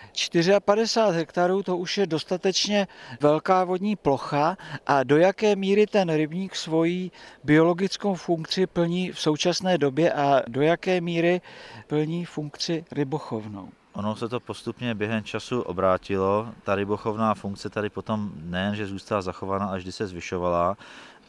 54 0.65 1.17
hektarů 1.17 1.63
to 1.63 1.77
už 1.77 1.97
je 1.97 2.07
dostatečně 2.07 2.87
velká 3.21 3.63
vodní 3.63 3.95
plocha 3.95 4.57
a 4.87 5.03
do 5.03 5.17
jaké 5.17 5.55
míry 5.55 5.87
ten 5.87 6.13
rybník 6.13 6.55
svoji 6.55 7.11
biologickou 7.43 8.13
funkci 8.15 8.67
plní 8.67 9.11
v 9.11 9.19
současné 9.19 9.77
době 9.77 10.13
a 10.13 10.41
do 10.47 10.61
jaké 10.61 11.01
míry 11.01 11.41
plní 11.87 12.25
funkci 12.25 12.85
rybochovnou? 12.91 13.69
Ono 13.93 14.15
se 14.15 14.29
to 14.29 14.39
postupně 14.39 14.95
během 14.95 15.23
času 15.23 15.61
obrátilo. 15.61 16.47
Ta 16.63 16.75
rybochovná 16.75 17.33
funkce 17.33 17.69
tady 17.69 17.89
potom 17.89 18.31
nejen, 18.35 18.75
že 18.75 18.87
zůstala 18.87 19.21
zachována, 19.21 19.65
až 19.67 19.83
když 19.83 19.95
se 19.95 20.07
zvyšovala, 20.07 20.77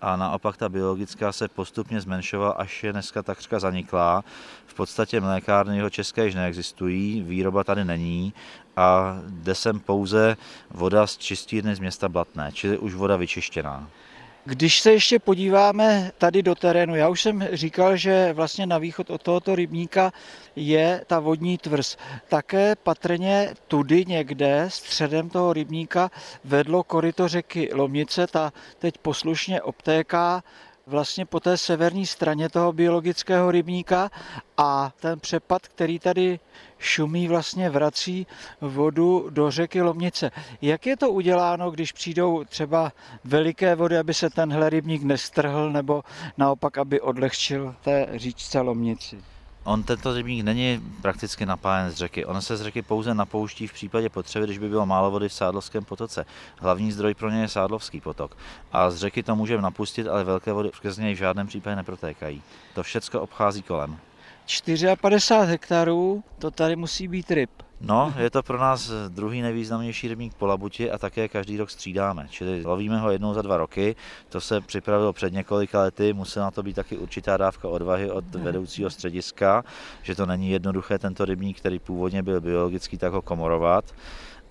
a 0.00 0.16
naopak 0.16 0.56
ta 0.56 0.68
biologická 0.68 1.32
se 1.32 1.48
postupně 1.48 2.00
zmenšovala, 2.00 2.52
až 2.52 2.84
je 2.84 2.92
dneska 2.92 3.22
takřka 3.22 3.58
zaniklá. 3.58 4.24
V 4.66 4.74
podstatě 4.74 5.20
mlékárny 5.20 5.76
jeho 5.76 5.90
české 5.90 6.24
již 6.24 6.34
neexistují, 6.34 7.22
výroba 7.22 7.64
tady 7.64 7.84
není 7.84 8.34
a 8.76 9.18
jde 9.28 9.54
sem 9.54 9.80
pouze 9.80 10.36
voda 10.70 11.06
z 11.06 11.16
čistírny 11.16 11.74
z 11.74 11.78
města 11.78 12.08
Blatné, 12.08 12.50
čili 12.52 12.78
už 12.78 12.94
voda 12.94 13.16
vyčištěná. 13.16 13.88
Když 14.46 14.80
se 14.80 14.92
ještě 14.92 15.18
podíváme 15.18 16.12
tady 16.18 16.42
do 16.42 16.54
terénu, 16.54 16.96
já 16.96 17.08
už 17.08 17.22
jsem 17.22 17.48
říkal, 17.52 17.96
že 17.96 18.32
vlastně 18.32 18.66
na 18.66 18.78
východ 18.78 19.10
od 19.10 19.22
tohoto 19.22 19.54
rybníka 19.54 20.12
je 20.56 21.04
ta 21.06 21.20
vodní 21.20 21.58
tvrz. 21.58 21.96
Také 22.28 22.76
patrně 22.76 23.54
tudy 23.68 24.04
někde 24.08 24.64
středem 24.68 25.30
toho 25.30 25.52
rybníka 25.52 26.10
vedlo 26.44 26.82
koryto 26.82 27.28
řeky 27.28 27.70
Lomnice, 27.72 28.26
ta 28.26 28.52
teď 28.78 28.98
poslušně 28.98 29.62
obtéká 29.62 30.44
vlastně 30.86 31.26
po 31.26 31.40
té 31.40 31.56
severní 31.56 32.06
straně 32.06 32.48
toho 32.48 32.72
biologického 32.72 33.50
rybníka 33.50 34.10
a 34.56 34.92
ten 35.00 35.20
přepad, 35.20 35.68
který 35.68 35.98
tady 35.98 36.40
šumí, 36.84 37.28
vlastně 37.28 37.70
vrací 37.70 38.26
vodu 38.60 39.26
do 39.30 39.50
řeky 39.50 39.82
Lomnice. 39.82 40.30
Jak 40.62 40.86
je 40.86 40.96
to 40.96 41.10
uděláno, 41.10 41.70
když 41.70 41.92
přijdou 41.92 42.44
třeba 42.44 42.92
veliké 43.24 43.74
vody, 43.74 43.98
aby 43.98 44.14
se 44.14 44.30
tenhle 44.30 44.70
rybník 44.70 45.02
nestrhl 45.02 45.72
nebo 45.72 46.02
naopak, 46.38 46.78
aby 46.78 47.00
odlehčil 47.00 47.74
té 47.84 48.08
říčce 48.14 48.60
Lomnici? 48.60 49.18
On 49.64 49.82
tento 49.82 50.14
rybník 50.14 50.44
není 50.44 50.80
prakticky 51.02 51.46
napájen 51.46 51.90
z 51.90 51.94
řeky. 51.94 52.24
On 52.24 52.42
se 52.42 52.56
z 52.56 52.62
řeky 52.62 52.82
pouze 52.82 53.14
napouští 53.14 53.66
v 53.66 53.72
případě 53.72 54.08
potřeby, 54.08 54.46
když 54.46 54.58
by 54.58 54.68
bylo 54.68 54.86
málo 54.86 55.10
vody 55.10 55.28
v 55.28 55.32
Sádlovském 55.32 55.84
potoce. 55.84 56.26
Hlavní 56.58 56.92
zdroj 56.92 57.14
pro 57.14 57.30
ně 57.30 57.40
je 57.40 57.48
Sádlovský 57.48 58.00
potok. 58.00 58.36
A 58.72 58.90
z 58.90 58.96
řeky 58.96 59.22
to 59.22 59.36
můžeme 59.36 59.62
napustit, 59.62 60.06
ale 60.06 60.24
velké 60.24 60.52
vody 60.52 60.70
přes 60.80 60.96
něj 60.96 61.14
v 61.14 61.18
žádném 61.18 61.46
případě 61.46 61.76
neprotékají. 61.76 62.42
To 62.74 62.82
všechno 62.82 63.20
obchází 63.20 63.62
kolem. 63.62 63.98
54 64.46 65.50
hektarů, 65.50 66.24
to 66.38 66.50
tady 66.50 66.76
musí 66.76 67.08
být 67.08 67.30
ryb. 67.30 67.50
No, 67.80 68.14
je 68.18 68.30
to 68.30 68.42
pro 68.42 68.58
nás 68.58 68.90
druhý 69.08 69.42
nejvýznamnější 69.42 70.08
rybník 70.08 70.34
po 70.34 70.46
Labuti 70.46 70.90
a 70.90 70.98
také 70.98 71.28
každý 71.28 71.56
rok 71.56 71.70
střídáme. 71.70 72.26
Čili 72.30 72.62
lovíme 72.64 72.98
ho 72.98 73.10
jednou 73.10 73.34
za 73.34 73.42
dva 73.42 73.56
roky. 73.56 73.96
To 74.28 74.40
se 74.40 74.60
připravilo 74.60 75.12
před 75.12 75.32
několika 75.32 75.80
lety. 75.80 76.12
Musela 76.12 76.44
na 76.44 76.50
to 76.50 76.62
být 76.62 76.76
taky 76.76 76.96
určitá 76.96 77.36
dávka 77.36 77.68
odvahy 77.68 78.10
od 78.10 78.24
vedoucího 78.34 78.90
střediska, 78.90 79.64
že 80.02 80.14
to 80.14 80.26
není 80.26 80.50
jednoduché 80.50 80.98
tento 80.98 81.24
rybník, 81.24 81.58
který 81.58 81.78
původně 81.78 82.22
byl 82.22 82.40
biologický, 82.40 82.98
tak 82.98 83.12
ho 83.12 83.22
komorovat 83.22 83.84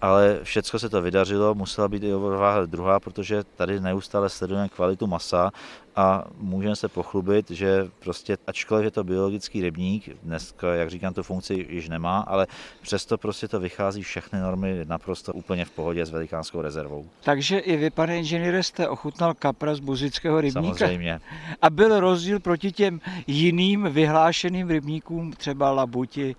ale 0.03 0.39
všechno 0.43 0.79
se 0.79 0.89
to 0.89 1.01
vydařilo, 1.01 1.56
musela 1.56 1.88
být 1.88 2.03
i 2.03 2.13
odvaha 2.13 2.65
druhá, 2.65 2.99
protože 2.99 3.43
tady 3.43 3.79
neustále 3.79 4.29
sledujeme 4.29 4.69
kvalitu 4.69 5.08
masa 5.08 5.51
a 5.95 6.25
můžeme 6.38 6.75
se 6.75 6.88
pochlubit, 6.88 7.51
že 7.51 7.88
prostě, 7.99 8.38
ačkoliv 8.47 8.86
je 8.86 8.91
to 8.91 9.03
biologický 9.03 9.62
rybník, 9.62 10.10
dneska, 10.23 10.75
jak 10.75 10.89
říkám, 10.89 11.13
tu 11.13 11.23
funkci 11.23 11.67
již 11.69 11.89
nemá, 11.89 12.19
ale 12.19 12.47
přesto 12.82 13.17
prostě 13.17 13.47
to 13.47 13.60
vychází 13.60 14.03
všechny 14.03 14.39
normy 14.39 14.79
naprosto 14.84 15.34
úplně 15.34 15.65
v 15.65 15.71
pohodě 15.71 16.06
s 16.06 16.10
velikánskou 16.10 16.62
rezervou. 16.62 17.06
Takže 17.23 17.60
i 17.60 17.77
vy, 17.77 17.89
pane 17.89 18.17
inženýre, 18.17 18.63
jste 18.63 18.88
ochutnal 18.88 19.34
kapra 19.34 19.75
z 19.75 19.79
buzického 19.79 20.41
rybníka? 20.41 20.77
Samozřejmě. 20.77 21.19
A 21.62 21.69
byl 21.69 21.99
rozdíl 21.99 22.39
proti 22.39 22.71
těm 22.71 23.01
jiným 23.27 23.84
vyhlášeným 23.91 24.69
rybníkům, 24.69 25.34
třeba 25.34 25.71
Labuti, 25.71 26.36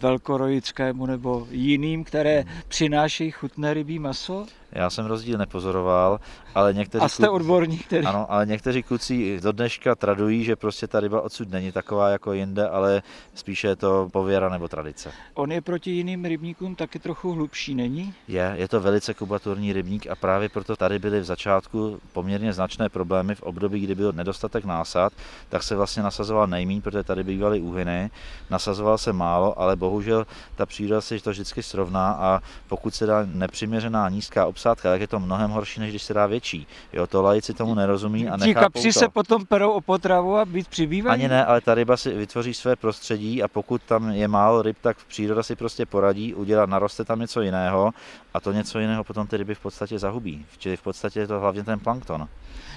Velkorojickému 0.00 1.06
nebo 1.06 1.46
jiným, 1.50 2.04
které 2.04 2.44
přinášejí 2.68 3.30
chutné 3.30 3.74
rybí 3.74 3.98
maso? 3.98 4.46
Já 4.72 4.90
jsem 4.90 5.06
rozdíl 5.06 5.38
nepozoroval, 5.38 6.20
ale 6.54 6.74
někteří... 6.74 7.04
A 7.04 7.08
jste 7.08 7.28
odborník 7.28 7.86
tedy. 7.86 8.06
Ano, 8.06 8.26
ale 8.28 8.46
někteří 8.46 8.82
kluci 8.82 9.40
do 9.40 9.52
dneška 9.52 9.94
tradují, 9.94 10.44
že 10.44 10.56
prostě 10.56 10.86
ta 10.86 11.00
ryba 11.00 11.20
odsud 11.20 11.50
není 11.50 11.72
taková 11.72 12.08
jako 12.08 12.32
jinde, 12.32 12.68
ale 12.68 13.02
spíše 13.34 13.68
je 13.68 13.76
to 13.76 14.08
pověra 14.12 14.48
nebo 14.48 14.68
tradice. 14.68 15.12
On 15.34 15.52
je 15.52 15.60
proti 15.60 15.90
jiným 15.90 16.24
rybníkům 16.24 16.74
taky 16.74 16.98
trochu 16.98 17.32
hlubší, 17.32 17.74
není? 17.74 18.14
Je, 18.28 18.52
je 18.56 18.68
to 18.68 18.80
velice 18.80 19.14
kubaturní 19.14 19.72
rybník 19.72 20.06
a 20.06 20.16
právě 20.16 20.48
proto 20.48 20.76
tady 20.76 20.98
byly 20.98 21.20
v 21.20 21.24
začátku 21.24 22.00
poměrně 22.12 22.52
značné 22.52 22.88
problémy 22.88 23.34
v 23.34 23.42
období, 23.42 23.80
kdy 23.80 23.94
byl 23.94 24.12
nedostatek 24.12 24.64
násad, 24.64 25.12
tak 25.48 25.62
se 25.62 25.76
vlastně 25.76 26.02
nasazoval 26.02 26.46
nejmín, 26.46 26.82
protože 26.82 27.02
tady 27.02 27.24
bývaly 27.24 27.60
úhyny, 27.60 28.10
nasazoval 28.50 28.98
se 28.98 29.12
málo, 29.12 29.60
ale 29.60 29.76
bohužel 29.76 30.26
ta 30.56 30.66
příroda 30.66 31.00
se 31.00 31.20
to 31.20 31.30
vždycky 31.30 31.62
srovná 31.62 32.12
a 32.12 32.40
pokud 32.68 32.94
se 32.94 33.06
dá 33.06 33.26
nepřiměřená 33.26 34.08
nízká 34.08 34.46
obsádka, 34.72 34.90
tak 34.90 35.00
je 35.00 35.06
to 35.06 35.20
mnohem 35.20 35.50
horší, 35.50 35.80
než 35.80 35.90
když 35.90 36.02
se 36.02 36.14
dá 36.14 36.26
větší. 36.26 36.66
Jo, 36.92 37.06
to 37.06 37.22
lajci 37.22 37.54
tomu 37.54 37.74
nerozumí 37.74 38.28
a 38.28 38.36
nechápou 38.36 38.46
Ti 38.46 38.54
kapři 38.54 38.92
to. 38.92 38.98
se 38.98 39.08
potom 39.08 39.46
perou 39.46 39.70
o 39.70 39.80
potravu 39.80 40.36
a 40.36 40.44
být 40.44 40.68
přibývají? 40.68 41.20
Ani 41.20 41.28
ne, 41.28 41.44
ale 41.44 41.60
ta 41.60 41.74
ryba 41.74 41.96
si 41.96 42.14
vytvoří 42.14 42.54
své 42.54 42.76
prostředí 42.76 43.42
a 43.42 43.48
pokud 43.48 43.82
tam 43.82 44.10
je 44.10 44.28
málo 44.28 44.62
ryb, 44.62 44.76
tak 44.80 44.96
příroda 45.08 45.42
si 45.42 45.56
prostě 45.56 45.86
poradí, 45.86 46.34
udělá, 46.34 46.66
naroste 46.66 47.04
tam 47.04 47.20
něco 47.20 47.40
jiného 47.40 47.92
a 48.34 48.40
to 48.40 48.52
něco 48.52 48.78
jiného 48.78 49.04
potom 49.04 49.26
ty 49.26 49.36
ryby 49.36 49.54
v 49.54 49.60
podstatě 49.60 49.98
zahubí. 49.98 50.46
Čili 50.58 50.76
v 50.76 50.82
podstatě 50.82 51.20
je 51.20 51.26
to 51.26 51.40
hlavně 51.40 51.64
ten 51.64 51.78
plankton. 51.78 52.28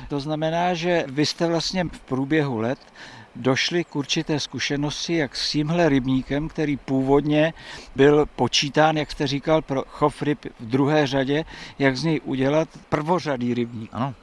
To 0.09 0.19
znamená, 0.19 0.73
že 0.73 1.05
vy 1.07 1.25
jste 1.25 1.47
vlastně 1.47 1.83
v 1.83 1.99
průběhu 1.99 2.59
let 2.59 2.79
došli 3.35 3.83
k 3.83 3.95
určité 3.95 4.39
zkušenosti, 4.39 5.15
jak 5.15 5.35
s 5.35 5.51
tímhle 5.51 5.89
rybníkem, 5.89 6.49
který 6.49 6.77
původně 6.77 7.53
byl 7.95 8.25
počítán, 8.25 8.97
jak 8.97 9.11
jste 9.11 9.27
říkal, 9.27 9.61
pro 9.61 9.83
chov 9.87 10.21
ryb 10.21 10.45
v 10.59 10.65
druhé 10.65 11.07
řadě, 11.07 11.45
jak 11.79 11.97
z 11.97 12.03
něj 12.03 12.21
udělat 12.23 12.69
prvořadý 12.89 13.53
rybník. 13.53 13.89
Ano, 13.93 14.13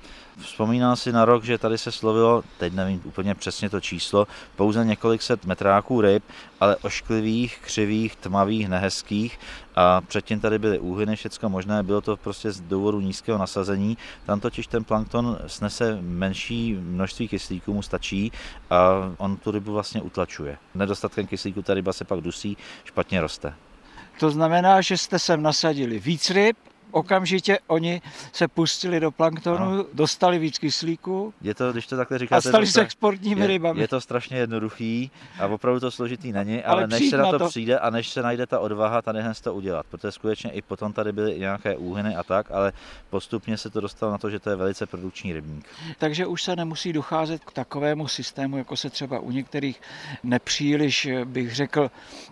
Vzpomínám 0.43 0.97
si 0.97 1.13
na 1.13 1.25
rok, 1.25 1.45
že 1.45 1.59
tady 1.59 1.79
se 1.79 1.93
slovilo, 1.93 2.43
teď 2.59 2.73
nevím 2.73 3.03
úplně 3.05 3.35
přesně 3.35 3.71
to 3.71 3.81
číslo, 3.81 4.27
pouze 4.57 4.85
několik 4.85 5.23
set 5.23 5.45
metráků 5.45 6.01
ryb, 6.01 6.25
ale 6.61 6.77
ošklivých, 6.77 7.59
křivých, 7.63 8.17
tmavých, 8.17 8.69
nehezkých 8.69 9.39
a 9.75 10.01
předtím 10.01 10.41
tady 10.41 10.59
byly 10.59 10.79
úhyny, 10.79 11.17
všechno 11.17 11.49
možné, 11.49 11.83
bylo 11.83 12.01
to 12.01 12.17
prostě 12.17 12.53
z 12.53 12.61
důvodu 12.61 13.01
nízkého 13.01 13.39
nasazení. 13.39 13.99
Tam 14.27 14.41
totiž 14.41 14.67
ten 14.67 14.85
plankton 14.85 15.39
snese 15.47 15.99
menší 16.01 16.75
množství 16.81 17.29
kyslíku, 17.29 17.75
mu 17.75 17.83
stačí 17.83 18.33
a 18.71 18.91
on 19.17 19.37
tu 19.37 19.51
rybu 19.51 19.73
vlastně 19.73 20.03
utlačuje. 20.03 20.57
Nedostatkem 20.75 21.27
kyslíku 21.27 21.63
ta 21.63 21.75
ryba 21.75 21.93
se 21.93 22.05
pak 22.05 22.21
dusí, 22.21 22.57
špatně 22.85 23.21
roste. 23.21 23.55
To 24.21 24.31
znamená, 24.31 24.81
že 24.81 24.97
jste 24.97 25.19
sem 25.19 25.43
nasadili 25.43 25.99
víc 25.99 26.31
ryb, 26.31 26.57
okamžitě 26.91 27.59
oni 27.67 28.03
se 28.33 28.49
pustili 28.49 29.01
do 29.01 29.11
planktonu, 29.11 29.67
ano. 29.67 29.85
dostali 29.93 30.39
víc 30.39 30.59
kyslíku 30.59 31.35
je 31.41 31.55
to, 31.55 31.73
když 31.73 31.87
to 31.87 31.97
takhle 31.97 32.19
říkáte, 32.19 32.49
a 32.49 32.51
stali 32.51 32.67
se 32.67 32.81
exportními 32.81 33.41
je, 33.41 33.47
rybami. 33.47 33.81
Je 33.81 33.89
to 33.89 34.01
strašně 34.01 34.37
jednoduchý 34.37 35.11
a 35.41 35.47
opravdu 35.47 35.81
to 35.81 35.91
složitý 35.91 36.33
není, 36.33 36.65
ale, 36.65 36.83
ale 36.83 36.87
než 36.87 37.11
se 37.11 37.17
na 37.17 37.31
to, 37.31 37.39
to 37.39 37.49
přijde 37.49 37.79
a 37.79 37.91
než 37.91 38.09
se 38.09 38.23
najde 38.23 38.47
ta 38.47 38.59
odvaha 38.59 39.03
tady 39.03 39.23
hned 39.23 39.41
to 39.41 39.55
udělat, 39.55 39.87
protože 39.91 40.13
skutečně 40.13 40.51
i 40.51 40.63
potom 40.63 40.93
tady 40.93 41.13
byly 41.13 41.39
nějaké 41.39 41.77
úhyny 41.77 42.17
a 42.17 42.23
tak, 42.23 42.51
ale 42.51 42.73
postupně 43.11 43.59
se 43.59 43.71
to 43.71 43.81
dostalo 43.81 44.13
na 44.13 44.19
to, 44.19 44.31
že 44.31 44.39
to 44.39 44.51
je 44.51 44.57
velice 44.57 44.87
produkční 44.87 45.33
rybník. 45.33 45.67
Takže 45.99 46.27
už 46.27 46.43
se 46.43 46.57
nemusí 46.57 46.93
docházet 46.93 47.45
k 47.45 47.53
takovému 47.53 48.09
systému, 48.09 48.59
jako 48.59 48.77
se 48.77 48.91
třeba 48.91 49.19
u 49.19 49.31
některých 49.31 49.81
nepříliš, 50.23 51.09
bych 51.25 51.55
řekl, 51.55 51.91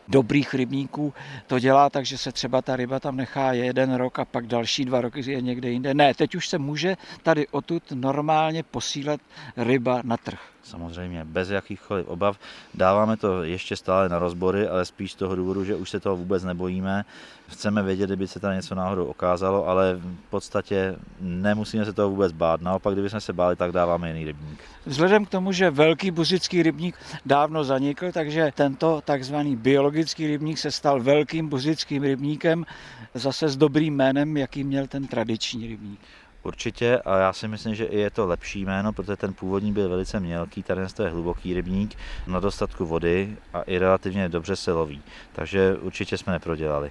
dobrých 0.08 0.54
rybníků 0.54 1.14
to 1.46 1.58
dělá 1.58 1.90
tak, 1.90 2.06
že 2.06 2.18
se 2.18 2.32
třeba 2.32 2.62
ta 2.62 2.76
ryba 2.76 3.00
tam 3.00 3.16
nechá 3.16 3.52
jeden 3.52 3.94
rok 3.94 4.18
a 4.18 4.24
pak 4.24 4.45
další 4.46 4.84
dva 4.84 5.00
roky 5.00 5.30
je 5.30 5.40
někde 5.40 5.70
jinde. 5.70 5.94
Ne, 5.94 6.14
teď 6.14 6.34
už 6.34 6.48
se 6.48 6.58
může 6.58 6.96
tady 7.22 7.48
odtud 7.48 7.82
normálně 7.94 8.62
posílat 8.62 9.20
ryba 9.56 10.00
na 10.04 10.16
trh. 10.16 10.55
Samozřejmě, 10.66 11.24
bez 11.24 11.50
jakýchkoliv 11.50 12.08
obav. 12.08 12.38
Dáváme 12.74 13.16
to 13.16 13.42
ještě 13.42 13.76
stále 13.76 14.08
na 14.08 14.18
rozbory, 14.18 14.68
ale 14.68 14.84
spíš 14.84 15.12
z 15.12 15.14
toho 15.14 15.36
důvodu, 15.36 15.64
že 15.64 15.74
už 15.74 15.90
se 15.90 16.00
toho 16.00 16.16
vůbec 16.16 16.44
nebojíme. 16.44 17.04
Chceme 17.48 17.82
vědět, 17.82 18.06
kdyby 18.06 18.28
se 18.28 18.40
tam 18.40 18.54
něco 18.54 18.74
náhodou 18.74 19.04
okázalo, 19.04 19.68
ale 19.68 19.94
v 19.96 20.30
podstatě 20.30 20.96
nemusíme 21.20 21.84
se 21.84 21.92
toho 21.92 22.10
vůbec 22.10 22.32
bát. 22.32 22.60
Naopak, 22.60 22.94
kdybychom 22.94 23.20
se 23.20 23.32
báli, 23.32 23.56
tak 23.56 23.72
dáváme 23.72 24.08
jiný 24.08 24.24
rybník. 24.24 24.58
Vzhledem 24.86 25.24
k 25.24 25.28
tomu, 25.28 25.52
že 25.52 25.70
velký 25.70 26.10
buzický 26.10 26.62
rybník 26.62 26.96
dávno 27.26 27.64
zanikl, 27.64 28.12
takže 28.12 28.52
tento 28.54 29.00
takzvaný 29.04 29.56
biologický 29.56 30.26
rybník 30.26 30.58
se 30.58 30.70
stal 30.70 31.02
velkým 31.02 31.48
buzickým 31.48 32.02
rybníkem, 32.02 32.66
zase 33.14 33.48
s 33.48 33.56
dobrým 33.56 33.94
jménem, 33.94 34.36
jaký 34.36 34.64
měl 34.64 34.86
ten 34.86 35.06
tradiční 35.06 35.66
rybník. 35.66 36.00
Určitě 36.46 36.98
a 36.98 37.18
já 37.18 37.32
si 37.32 37.48
myslím, 37.48 37.74
že 37.74 37.84
i 37.84 37.98
je 37.98 38.10
to 38.10 38.26
lepší 38.26 38.64
jméno, 38.64 38.92
protože 38.92 39.16
ten 39.16 39.32
původní 39.32 39.72
byl 39.72 39.88
velice 39.88 40.20
mělký, 40.20 40.62
tady 40.62 40.80
je 41.02 41.10
hluboký 41.10 41.54
rybník 41.54 41.94
na 42.26 42.40
dostatku 42.40 42.86
vody 42.86 43.36
a 43.54 43.62
i 43.62 43.78
relativně 43.78 44.28
dobře 44.28 44.56
se 44.56 44.72
loví. 44.72 45.02
Takže 45.32 45.76
určitě 45.76 46.18
jsme 46.18 46.32
neprodělali. 46.32 46.90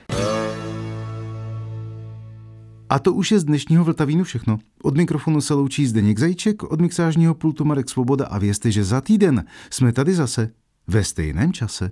A 2.89 2.99
to 2.99 3.14
už 3.14 3.32
je 3.32 3.39
z 3.39 3.43
dnešního 3.43 3.84
Vltavínu 3.84 4.24
všechno. 4.24 4.60
Od 4.84 4.97
mikrofonu 4.97 5.41
se 5.41 5.53
loučí 5.53 5.88
Zdeněk 5.88 6.20
Zajíček, 6.20 6.64
od 6.64 6.82
mixážního 6.82 7.36
pultu 7.36 7.66
Marek 7.66 7.89
Svoboda 7.89 8.26
a 8.26 8.38
vězte, 8.38 8.72
že 8.72 8.84
za 8.84 9.01
týden 9.01 9.45
jsme 9.70 9.93
tady 9.93 10.14
zase 10.14 10.49
ve 10.88 11.03
stejném 11.03 11.53
čase. 11.53 11.91